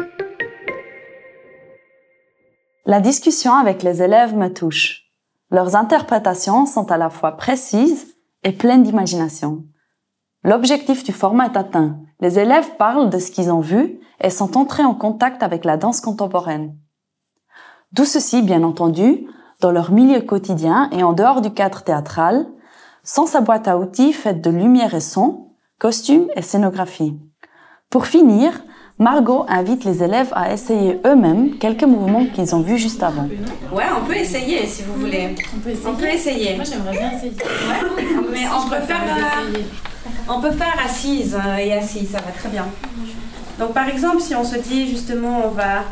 La 2.85 3.01
discussion 3.01 3.55
avec 3.55 3.83
les 3.83 4.05
élèves 4.05 4.37
me 4.37 4.53
touche. 4.55 5.06
Leurs 5.50 5.76
interprétations 5.76 6.67
sont 6.67 6.91
à 6.91 6.97
la 6.97 7.11
fois 7.11 7.33
précises 7.33 8.17
et 8.43 8.53
pleines 8.53 8.83
d'imagination. 8.83 9.65
L'objectif 10.43 11.05
du 11.05 11.12
format 11.12 11.47
est 11.47 11.57
atteint. 11.57 11.99
Les 12.21 12.38
élèves 12.38 12.76
parlent 12.76 13.11
de 13.11 13.19
ce 13.19 13.31
qu'ils 13.31 13.53
ont 13.53 13.61
vu 13.61 14.00
et 14.21 14.31
sont 14.31 14.57
entrés 14.57 14.85
en 14.85 14.95
contact 14.95 15.43
avec 15.43 15.65
la 15.65 15.76
danse 15.76 16.00
contemporaine. 16.00 16.76
Tout 17.95 18.05
ceci, 18.05 18.43
bien 18.43 18.62
entendu, 18.62 19.26
dans 19.61 19.71
leur 19.71 19.93
milieu 19.93 20.21
quotidien 20.21 20.88
et 20.93 21.03
en 21.03 21.12
dehors 21.12 21.41
du 21.41 21.53
cadre 21.53 21.83
théâtral, 21.83 22.47
sans 23.05 23.26
sa 23.26 23.41
boîte 23.41 23.69
à 23.69 23.79
outils 23.79 24.12
faite 24.12 24.43
de 24.43 24.50
lumière 24.50 24.95
et 24.95 25.00
son, 25.00 25.53
costumes 25.79 26.29
et 26.35 26.43
scénographie. 26.43 27.19
Pour 27.91 28.07
finir, 28.07 28.65
Margot 28.99 29.45
invite 29.47 29.85
les 29.85 30.03
élèves 30.03 30.33
à 30.33 30.55
essayer 30.55 30.99
eux-mêmes 31.05 31.59
quelques 31.59 31.85
mouvements 31.85 32.25
qu'ils 32.25 32.55
ont 32.55 32.62
vus 32.62 32.79
juste 32.79 33.03
avant. 33.03 33.29
Ouais, 33.71 33.85
on 33.95 34.07
peut 34.07 34.17
essayer 34.17 34.67
si 34.67 34.85
vous 34.85 34.95
voulez. 34.95 35.35
On 35.55 35.59
peut 35.61 35.69
essayer. 35.69 35.87
On 35.87 35.95
peut 35.95 36.09
essayer. 36.09 36.57
Moi, 36.57 36.65
j'aimerais 36.65 36.97
bien 36.97 37.12
essayer. 37.12 37.33
Ouais, 37.33 38.05
mais 38.33 38.47
on 38.49 38.71
peut 38.71 38.81
faire, 38.81 39.03
euh, 39.03 39.59
on 40.31 40.41
peut 40.41 40.50
faire 40.53 40.76
assise 40.83 41.35
euh, 41.35 41.57
et 41.57 41.75
assise, 41.75 42.11
ça 42.11 42.21
va 42.23 42.33
très 42.33 42.49
bien. 42.49 42.67
Donc 43.59 43.75
par 43.75 43.87
exemple, 43.87 44.23
si 44.23 44.35
on 44.35 44.45
se 44.45 44.57
dit 44.57 44.88
justement, 44.88 45.43
on 45.45 45.50
va 45.50 45.85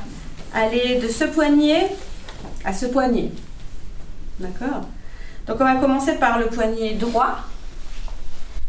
aller 0.55 0.99
de 0.99 1.09
ce 1.09 1.25
poignet 1.25 1.89
à 2.65 2.73
ce 2.73 2.87
poignet. 2.87 3.33
D'accord? 4.41 4.81
Donc 5.47 5.57
on 5.61 5.65
va 5.65 5.75
commencer 5.75 6.15
par 6.15 6.39
le 6.39 6.47
poignet 6.47 6.95
droit. 6.95 7.37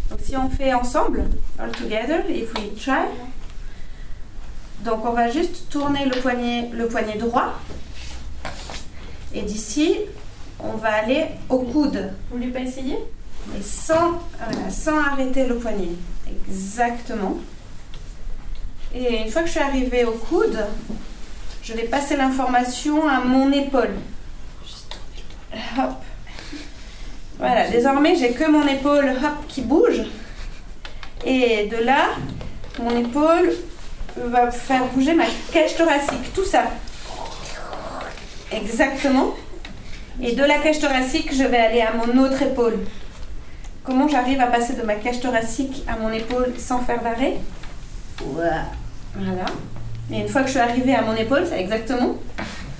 Donc 0.10 0.20
si 0.22 0.36
on 0.36 0.50
fait 0.50 0.74
ensemble, 0.74 1.24
all 1.58 1.72
together, 1.72 2.20
if 2.30 2.54
we 2.56 2.75
try. 2.77 3.06
Donc 4.86 5.04
on 5.04 5.13
va 5.13 5.32
juste 5.32 5.68
tourner 5.70 6.06
le 6.06 6.22
poignet, 6.22 6.70
le 6.72 6.88
poignet 6.88 7.18
droit. 7.18 7.54
Et 9.34 9.42
d'ici, 9.42 9.96
on 10.60 10.77
va 10.77 10.94
aller 10.94 11.25
au 11.50 11.60
coude. 11.60 12.13
Vous 12.30 12.38
voulez 12.38 12.51
pas 12.51 12.60
essayer? 12.60 12.98
Et 13.58 13.63
sans, 13.63 14.22
voilà, 14.38 14.70
sans 14.70 15.00
arrêter 15.00 15.48
le 15.48 15.56
poignet. 15.56 15.89
Exactement. 16.48 17.38
Et 18.94 19.24
une 19.24 19.30
fois 19.30 19.42
que 19.42 19.48
je 19.48 19.54
suis 19.54 19.60
arrivée 19.60 20.06
au 20.06 20.12
coude, 20.12 20.58
je 21.63 21.74
vais 21.74 21.84
passer 21.84 22.15
l'information 22.15 23.08
à 23.08 23.22
mon 23.22 23.51
épaule. 23.51 23.96
Hop. 25.80 25.96
Voilà, 27.39 27.70
désormais 27.70 28.15
j'ai 28.15 28.32
que 28.34 28.50
mon 28.50 28.65
épaule 28.68 29.10
hop, 29.10 29.48
qui 29.48 29.62
bouge. 29.62 30.04
Et 31.25 31.68
de 31.68 31.77
là, 31.77 32.10
mon 32.80 32.96
épaule 32.96 33.51
va 34.17 34.51
faire 34.51 34.86
bouger 34.93 35.13
ma 35.13 35.25
cage 35.51 35.75
thoracique, 35.75 36.34
tout 36.34 36.45
ça. 36.45 36.63
Exactement. 38.51 39.34
Et 40.22 40.34
de 40.34 40.43
la 40.43 40.60
cage 40.60 40.79
thoracique, 40.79 41.34
je 41.34 41.43
vais 41.43 41.57
aller 41.57 41.81
à 41.81 41.91
mon 41.93 42.24
autre 42.24 42.41
épaule. 42.41 42.79
Comment 43.84 44.07
j'arrive 44.07 44.39
à 44.39 44.48
passer 44.48 44.74
de 44.74 44.81
ma 44.84 44.95
cage 44.95 45.19
thoracique 45.19 45.84
à 45.88 45.98
mon 46.00 46.12
épaule 46.12 46.53
sans 46.57 46.79
faire 46.79 47.03
d'arrêt? 47.03 47.38
Voilà. 48.24 48.65
Et 50.12 50.22
une 50.22 50.27
fois 50.27 50.41
que 50.41 50.48
je 50.48 50.53
suis 50.53 50.60
arrivée 50.60 50.95
à 50.95 51.01
mon 51.01 51.15
épaule, 51.15 51.45
c'est 51.48 51.60
exactement. 51.60 52.15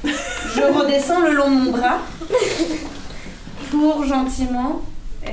Je 0.04 0.62
redescends 0.80 1.22
le 1.22 1.34
long 1.36 1.50
de 1.50 1.56
mon 1.56 1.72
bras 1.72 2.00
pour 3.72 4.06
gentiment 4.06 4.82
euh, 5.28 5.30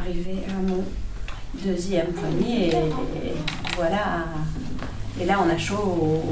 arriver 0.00 0.44
à 0.48 0.60
mon 0.60 0.84
deuxième 1.54 2.08
poignet. 2.08 2.68
Et, 2.68 3.28
et 3.28 3.34
voilà. 3.76 4.26
Et 5.20 5.24
là, 5.24 5.38
on 5.44 5.50
a 5.50 5.58
chaud. 5.58 6.22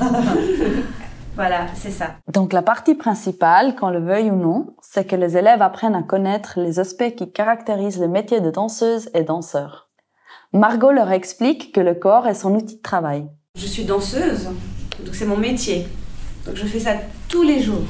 voilà, 1.34 1.66
c'est 1.74 1.90
ça. 1.90 2.16
Donc 2.32 2.52
la 2.52 2.62
partie 2.62 2.94
principale, 2.94 3.74
qu'on 3.76 3.90
le 3.90 4.00
veuille 4.00 4.30
ou 4.30 4.36
non, 4.36 4.74
c'est 4.80 5.06
que 5.06 5.16
les 5.16 5.36
élèves 5.36 5.60
apprennent 5.60 5.94
à 5.94 6.02
connaître 6.02 6.58
les 6.58 6.80
aspects 6.80 7.14
qui 7.16 7.30
caractérisent 7.32 8.00
le 8.00 8.08
métier 8.08 8.40
de 8.40 8.50
danseuse 8.50 9.10
et 9.14 9.24
danseur. 9.24 9.90
Margot 10.52 10.90
leur 10.90 11.12
explique 11.12 11.72
que 11.72 11.80
le 11.80 11.94
corps 11.94 12.26
est 12.26 12.34
son 12.34 12.54
outil 12.54 12.76
de 12.76 12.82
travail. 12.82 13.26
Je 13.56 13.66
suis 13.66 13.84
danseuse, 13.84 14.46
donc 15.04 15.14
c'est 15.14 15.26
mon 15.26 15.36
métier. 15.36 15.86
Donc 16.46 16.56
je 16.56 16.64
fais 16.64 16.80
ça 16.80 16.92
tous 17.28 17.42
les 17.42 17.62
jours. 17.62 17.84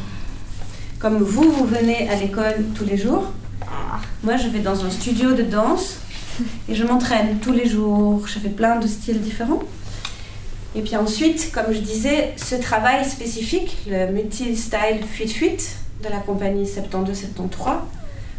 Comme 0.99 1.19
vous, 1.19 1.50
vous 1.50 1.64
venez 1.64 2.11
à 2.11 2.16
l'école 2.16 2.64
tous 2.75 2.85
les 2.85 2.97
jours, 2.97 3.25
moi 4.25 4.37
je 4.37 4.49
vais 4.49 4.59
dans 4.59 4.85
un 4.85 4.90
studio 4.90 5.33
de 5.33 5.42
danse 5.42 6.00
et 6.69 6.75
je 6.75 6.85
m'entraîne 6.85 7.38
tous 7.38 7.52
les 7.52 7.66
jours. 7.66 8.26
Je 8.26 8.38
fais 8.38 8.49
plein 8.49 8.78
de 8.78 8.87
styles 8.87 9.21
différents. 9.21 9.61
Et 10.77 10.83
puis 10.83 10.95
ensuite, 10.97 11.50
comme 11.53 11.73
je 11.73 11.79
disais, 11.81 12.33
ce 12.37 12.55
travail 12.55 13.05
spécifique, 13.05 13.77
le 13.89 14.12
multi-style 14.12 15.05
fuite-fuite 15.11 15.77
de 16.05 16.09
la 16.09 16.19
compagnie 16.19 16.65
72-73, 16.65 17.81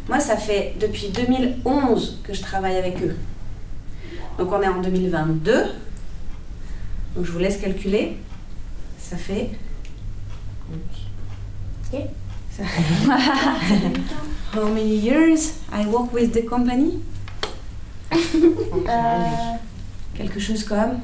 moi 0.07 0.19
ça 0.19 0.37
fait 0.37 0.73
depuis 0.79 1.09
2011 1.09 2.19
que 2.23 2.33
je 2.33 2.41
travaille 2.41 2.77
avec 2.77 3.01
eux. 3.03 3.15
Donc 4.37 4.51
on 4.51 4.61
est 4.61 4.67
en 4.67 4.81
2022. 4.81 5.63
Donc 7.15 7.25
je 7.25 7.31
vous 7.31 7.39
laisse 7.39 7.57
calculer. 7.57 8.15
Ça 8.97 9.17
fait. 9.17 9.49
Ok. 11.93 11.99
Ça- 12.57 12.63
How 14.55 14.67
many 14.67 14.95
years 14.97 15.53
I 15.73 15.85
work 15.85 16.13
with 16.13 16.31
the 16.33 16.45
company? 16.45 16.99
Euh, 18.13 18.17
Quelque 20.15 20.39
chose 20.39 20.63
comme. 20.63 20.99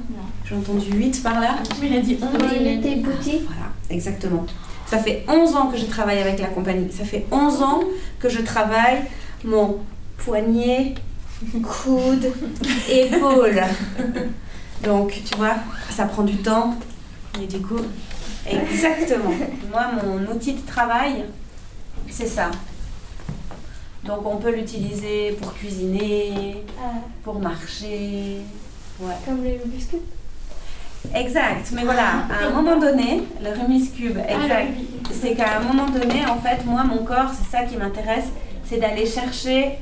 J'ai 0.46 0.56
entendu 0.56 0.92
8 0.92 1.24
par 1.24 1.40
là. 1.40 1.56
Il 1.82 1.96
a 1.96 2.00
dit 2.02 2.18
11 2.22 2.30
quand 2.40 2.48
il 2.60 2.68
était 2.68 2.96
petit. 2.98 3.40
Voilà, 3.46 3.72
exactement. 3.90 4.46
Ça 4.86 4.98
fait 5.00 5.26
11 5.28 5.56
ans 5.56 5.68
que 5.68 5.78
je 5.78 5.86
travaille 5.86 6.20
avec 6.20 6.40
la 6.40 6.48
compagnie. 6.48 6.92
Ça 6.92 7.04
fait 7.04 7.26
11 7.32 7.62
ans 7.62 7.80
que 8.20 8.30
je 8.30 8.40
travaille 8.42 9.02
mon 9.44 9.80
poignet, 10.18 10.96
coude, 11.64 12.32
épaule. 12.90 13.62
Donc, 14.84 15.22
tu 15.26 15.36
vois, 15.38 15.56
ça 15.90 16.06
prend 16.06 16.24
du 16.24 16.38
temps. 16.38 16.76
Et 17.42 17.46
du 17.48 17.60
coup, 17.62 17.80
exactement. 18.50 19.32
Moi, 19.72 19.86
mon 20.04 20.32
outil 20.34 20.54
de 20.54 20.66
travail, 20.66 21.26
c'est 22.10 22.28
ça. 22.28 22.50
Donc, 24.04 24.26
on 24.26 24.38
peut 24.38 24.56
l'utiliser 24.56 25.32
pour 25.42 25.54
cuisiner, 25.54 26.64
Euh, 26.80 26.82
pour 27.24 27.40
marcher. 27.40 28.38
Ouais. 29.00 29.14
comme 29.26 29.44
le 29.44 29.52
Rubik's 29.64 29.86
Cube. 29.88 30.02
Exact, 31.14 31.70
mais 31.74 31.84
voilà, 31.84 32.26
à 32.30 32.48
un 32.48 32.50
moment 32.50 32.78
donné, 32.78 33.24
le 33.42 33.50
Rubik's 33.50 33.90
Cube, 33.96 34.18
exact. 34.18 34.74
C'est 35.12 35.36
qu'à 35.36 35.58
un 35.58 35.60
moment 35.62 35.86
donné, 35.88 36.26
en 36.26 36.38
fait, 36.40 36.66
moi, 36.66 36.84
mon 36.84 37.04
corps, 37.04 37.32
c'est 37.38 37.50
ça 37.56 37.64
qui 37.64 37.78
m'intéresse, 37.78 38.26
c'est 38.66 38.78
d'aller 38.78 39.06
chercher 39.06 39.78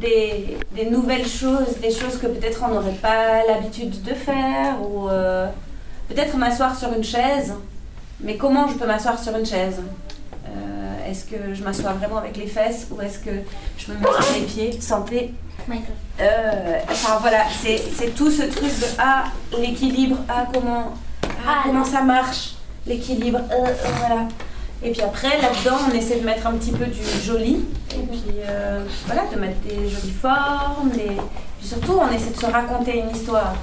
des, 0.00 0.56
des 0.74 0.86
nouvelles 0.90 1.26
choses, 1.26 1.78
des 1.80 1.90
choses 1.90 2.18
que 2.18 2.26
peut-être 2.26 2.62
on 2.64 2.74
n'aurait 2.74 2.92
pas 3.00 3.46
l'habitude 3.46 4.02
de 4.02 4.14
faire, 4.14 4.76
ou 4.82 5.08
euh, 5.08 5.46
peut-être 6.08 6.36
m'asseoir 6.36 6.76
sur 6.76 6.92
une 6.94 7.04
chaise. 7.04 7.54
Mais 8.20 8.36
comment 8.36 8.66
je 8.66 8.74
peux 8.74 8.86
m'asseoir 8.86 9.18
sur 9.22 9.36
une 9.36 9.46
chaise? 9.46 9.80
Euh, 10.48 11.10
Est-ce 11.10 11.26
que 11.26 11.54
je 11.54 11.62
m'assois 11.62 11.92
vraiment 11.92 12.16
avec 12.18 12.36
les 12.36 12.46
fesses, 12.46 12.88
ou 12.90 13.00
est-ce 13.02 13.18
que 13.20 13.30
je 13.78 13.92
me 13.92 13.98
mets 13.98 14.06
sur 14.22 14.34
les 14.34 14.46
pieds 14.46 14.80
Santé 14.80 15.32
Minecraft. 15.68 15.98
euh, 16.20 16.78
enfin 16.90 17.18
voilà, 17.20 17.44
c'est 17.50 18.14
tout 18.14 18.30
ce 18.30 18.42
truc 18.42 18.78
de 18.78 18.86
ah 18.98 19.24
l'équilibre, 19.58 20.16
ah 20.28 20.46
comment, 20.52 20.94
ah, 21.24 21.28
Ah, 21.46 21.60
comment 21.64 21.84
ça 21.84 22.02
marche, 22.02 22.54
l'équilibre, 22.86 23.40
euh, 23.50 23.66
euh, 23.66 23.74
voilà. 23.98 24.22
Et 24.82 24.90
puis 24.92 25.02
après 25.02 25.40
là-dedans 25.40 25.78
on 25.90 25.94
essaie 25.94 26.20
de 26.20 26.24
mettre 26.24 26.46
un 26.46 26.52
petit 26.52 26.72
peu 26.72 26.86
du 26.86 27.02
joli, 27.24 27.64
et 27.90 28.02
puis 28.06 28.24
euh, 28.46 28.84
voilà 29.06 29.22
de 29.34 29.40
mettre 29.40 29.58
des 29.60 29.88
jolies 29.88 30.14
formes, 30.20 30.90
des... 30.90 31.16
puis 31.58 31.66
surtout 31.66 31.98
on 32.00 32.10
essaie 32.14 32.30
de 32.30 32.36
se 32.36 32.46
raconter 32.46 32.98
une 32.98 33.10
histoire. 33.10 33.54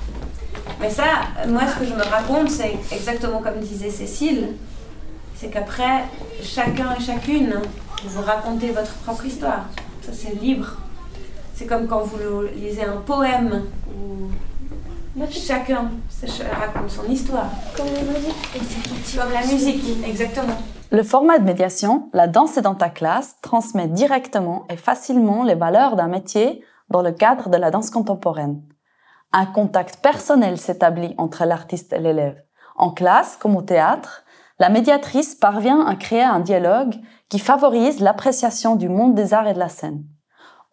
Mais 0.79 0.89
ça, 0.89 1.03
moi 1.47 1.61
ce 1.67 1.79
que 1.79 1.85
je 1.85 1.93
me 1.93 2.03
raconte 2.03 2.49
c'est 2.49 2.77
exactement 2.91 3.39
comme 3.41 3.59
disait 3.59 3.89
Cécile, 3.89 4.49
c'est 5.35 5.47
qu'après 5.49 6.05
chacun 6.41 6.95
et 6.99 7.01
chacune 7.03 7.55
vous 8.05 8.21
racontez 8.21 8.71
votre 8.71 8.93
propre 9.05 9.25
histoire. 9.25 9.65
Ça 10.05 10.11
c'est 10.13 10.41
libre. 10.41 10.77
C'est 11.55 11.65
comme 11.65 11.87
quand 11.87 12.01
vous 12.01 12.17
lisez 12.55 12.83
un 12.83 12.97
poème 12.97 13.63
où 13.87 15.21
chacun 15.29 15.91
se 16.09 16.25
ch- 16.27 16.47
raconte 16.51 16.89
son 16.89 17.05
histoire. 17.05 17.49
Comme 17.77 17.85
la 17.87 18.01
musique. 18.01 19.15
Comme 19.19 19.31
la 19.31 19.45
musique, 19.45 19.83
exactement. 20.07 20.57
Le 20.91 21.03
format 21.03 21.39
de 21.39 21.43
médiation, 21.43 22.09
la 22.13 22.27
danse 22.27 22.57
est 22.57 22.61
dans 22.61 22.75
ta 22.75 22.89
classe, 22.89 23.35
transmet 23.41 23.87
directement 23.87 24.65
et 24.69 24.77
facilement 24.77 25.43
les 25.43 25.55
valeurs 25.55 25.95
d'un 25.95 26.07
métier 26.07 26.63
dans 26.89 27.01
le 27.01 27.11
cadre 27.11 27.49
de 27.49 27.57
la 27.57 27.71
danse 27.71 27.89
contemporaine. 27.89 28.61
Un 29.31 29.45
contact 29.47 29.97
personnel 29.97 30.57
s'établit 30.59 31.15
entre 31.17 31.45
l'artiste 31.45 31.93
et 31.93 31.99
l'élève. 31.99 32.43
En 32.75 32.91
classe, 32.91 33.37
comme 33.39 33.55
au 33.55 33.61
théâtre, 33.63 34.23
la 34.59 34.69
médiatrice 34.69 35.33
parvient 35.35 35.85
à 35.85 35.95
créer 35.95 36.21
un 36.23 36.39
dialogue 36.39 36.95
qui 37.29 37.39
favorise 37.39 37.99
l'appréciation 37.99 38.75
du 38.75 38.89
monde 38.89 39.15
des 39.15 39.33
arts 39.33 39.47
et 39.47 39.53
de 39.55 39.59
la 39.59 39.69
scène. 39.69 40.03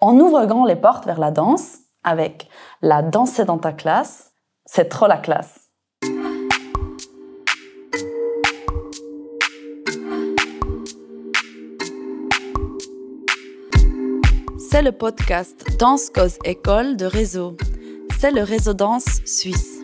En 0.02 0.18
ouvre 0.18 0.64
les 0.64 0.76
portes 0.76 1.04
vers 1.04 1.20
la 1.20 1.30
danse, 1.30 1.76
avec 2.04 2.48
la 2.80 3.02
danse 3.02 3.38
est 3.38 3.44
dans 3.44 3.58
ta 3.58 3.72
classe, 3.72 4.32
c'est 4.64 4.88
trop 4.88 5.06
la 5.06 5.18
classe. 5.18 5.68
C'est 14.70 14.82
le 14.82 14.92
podcast 14.92 15.66
Danse 15.78 16.08
Cause 16.08 16.38
École 16.44 16.96
de 16.96 17.04
Réseau. 17.04 17.58
C'est 18.18 18.30
le 18.30 18.42
réseau 18.42 18.72
danse 18.72 19.20
suisse. 19.26 19.79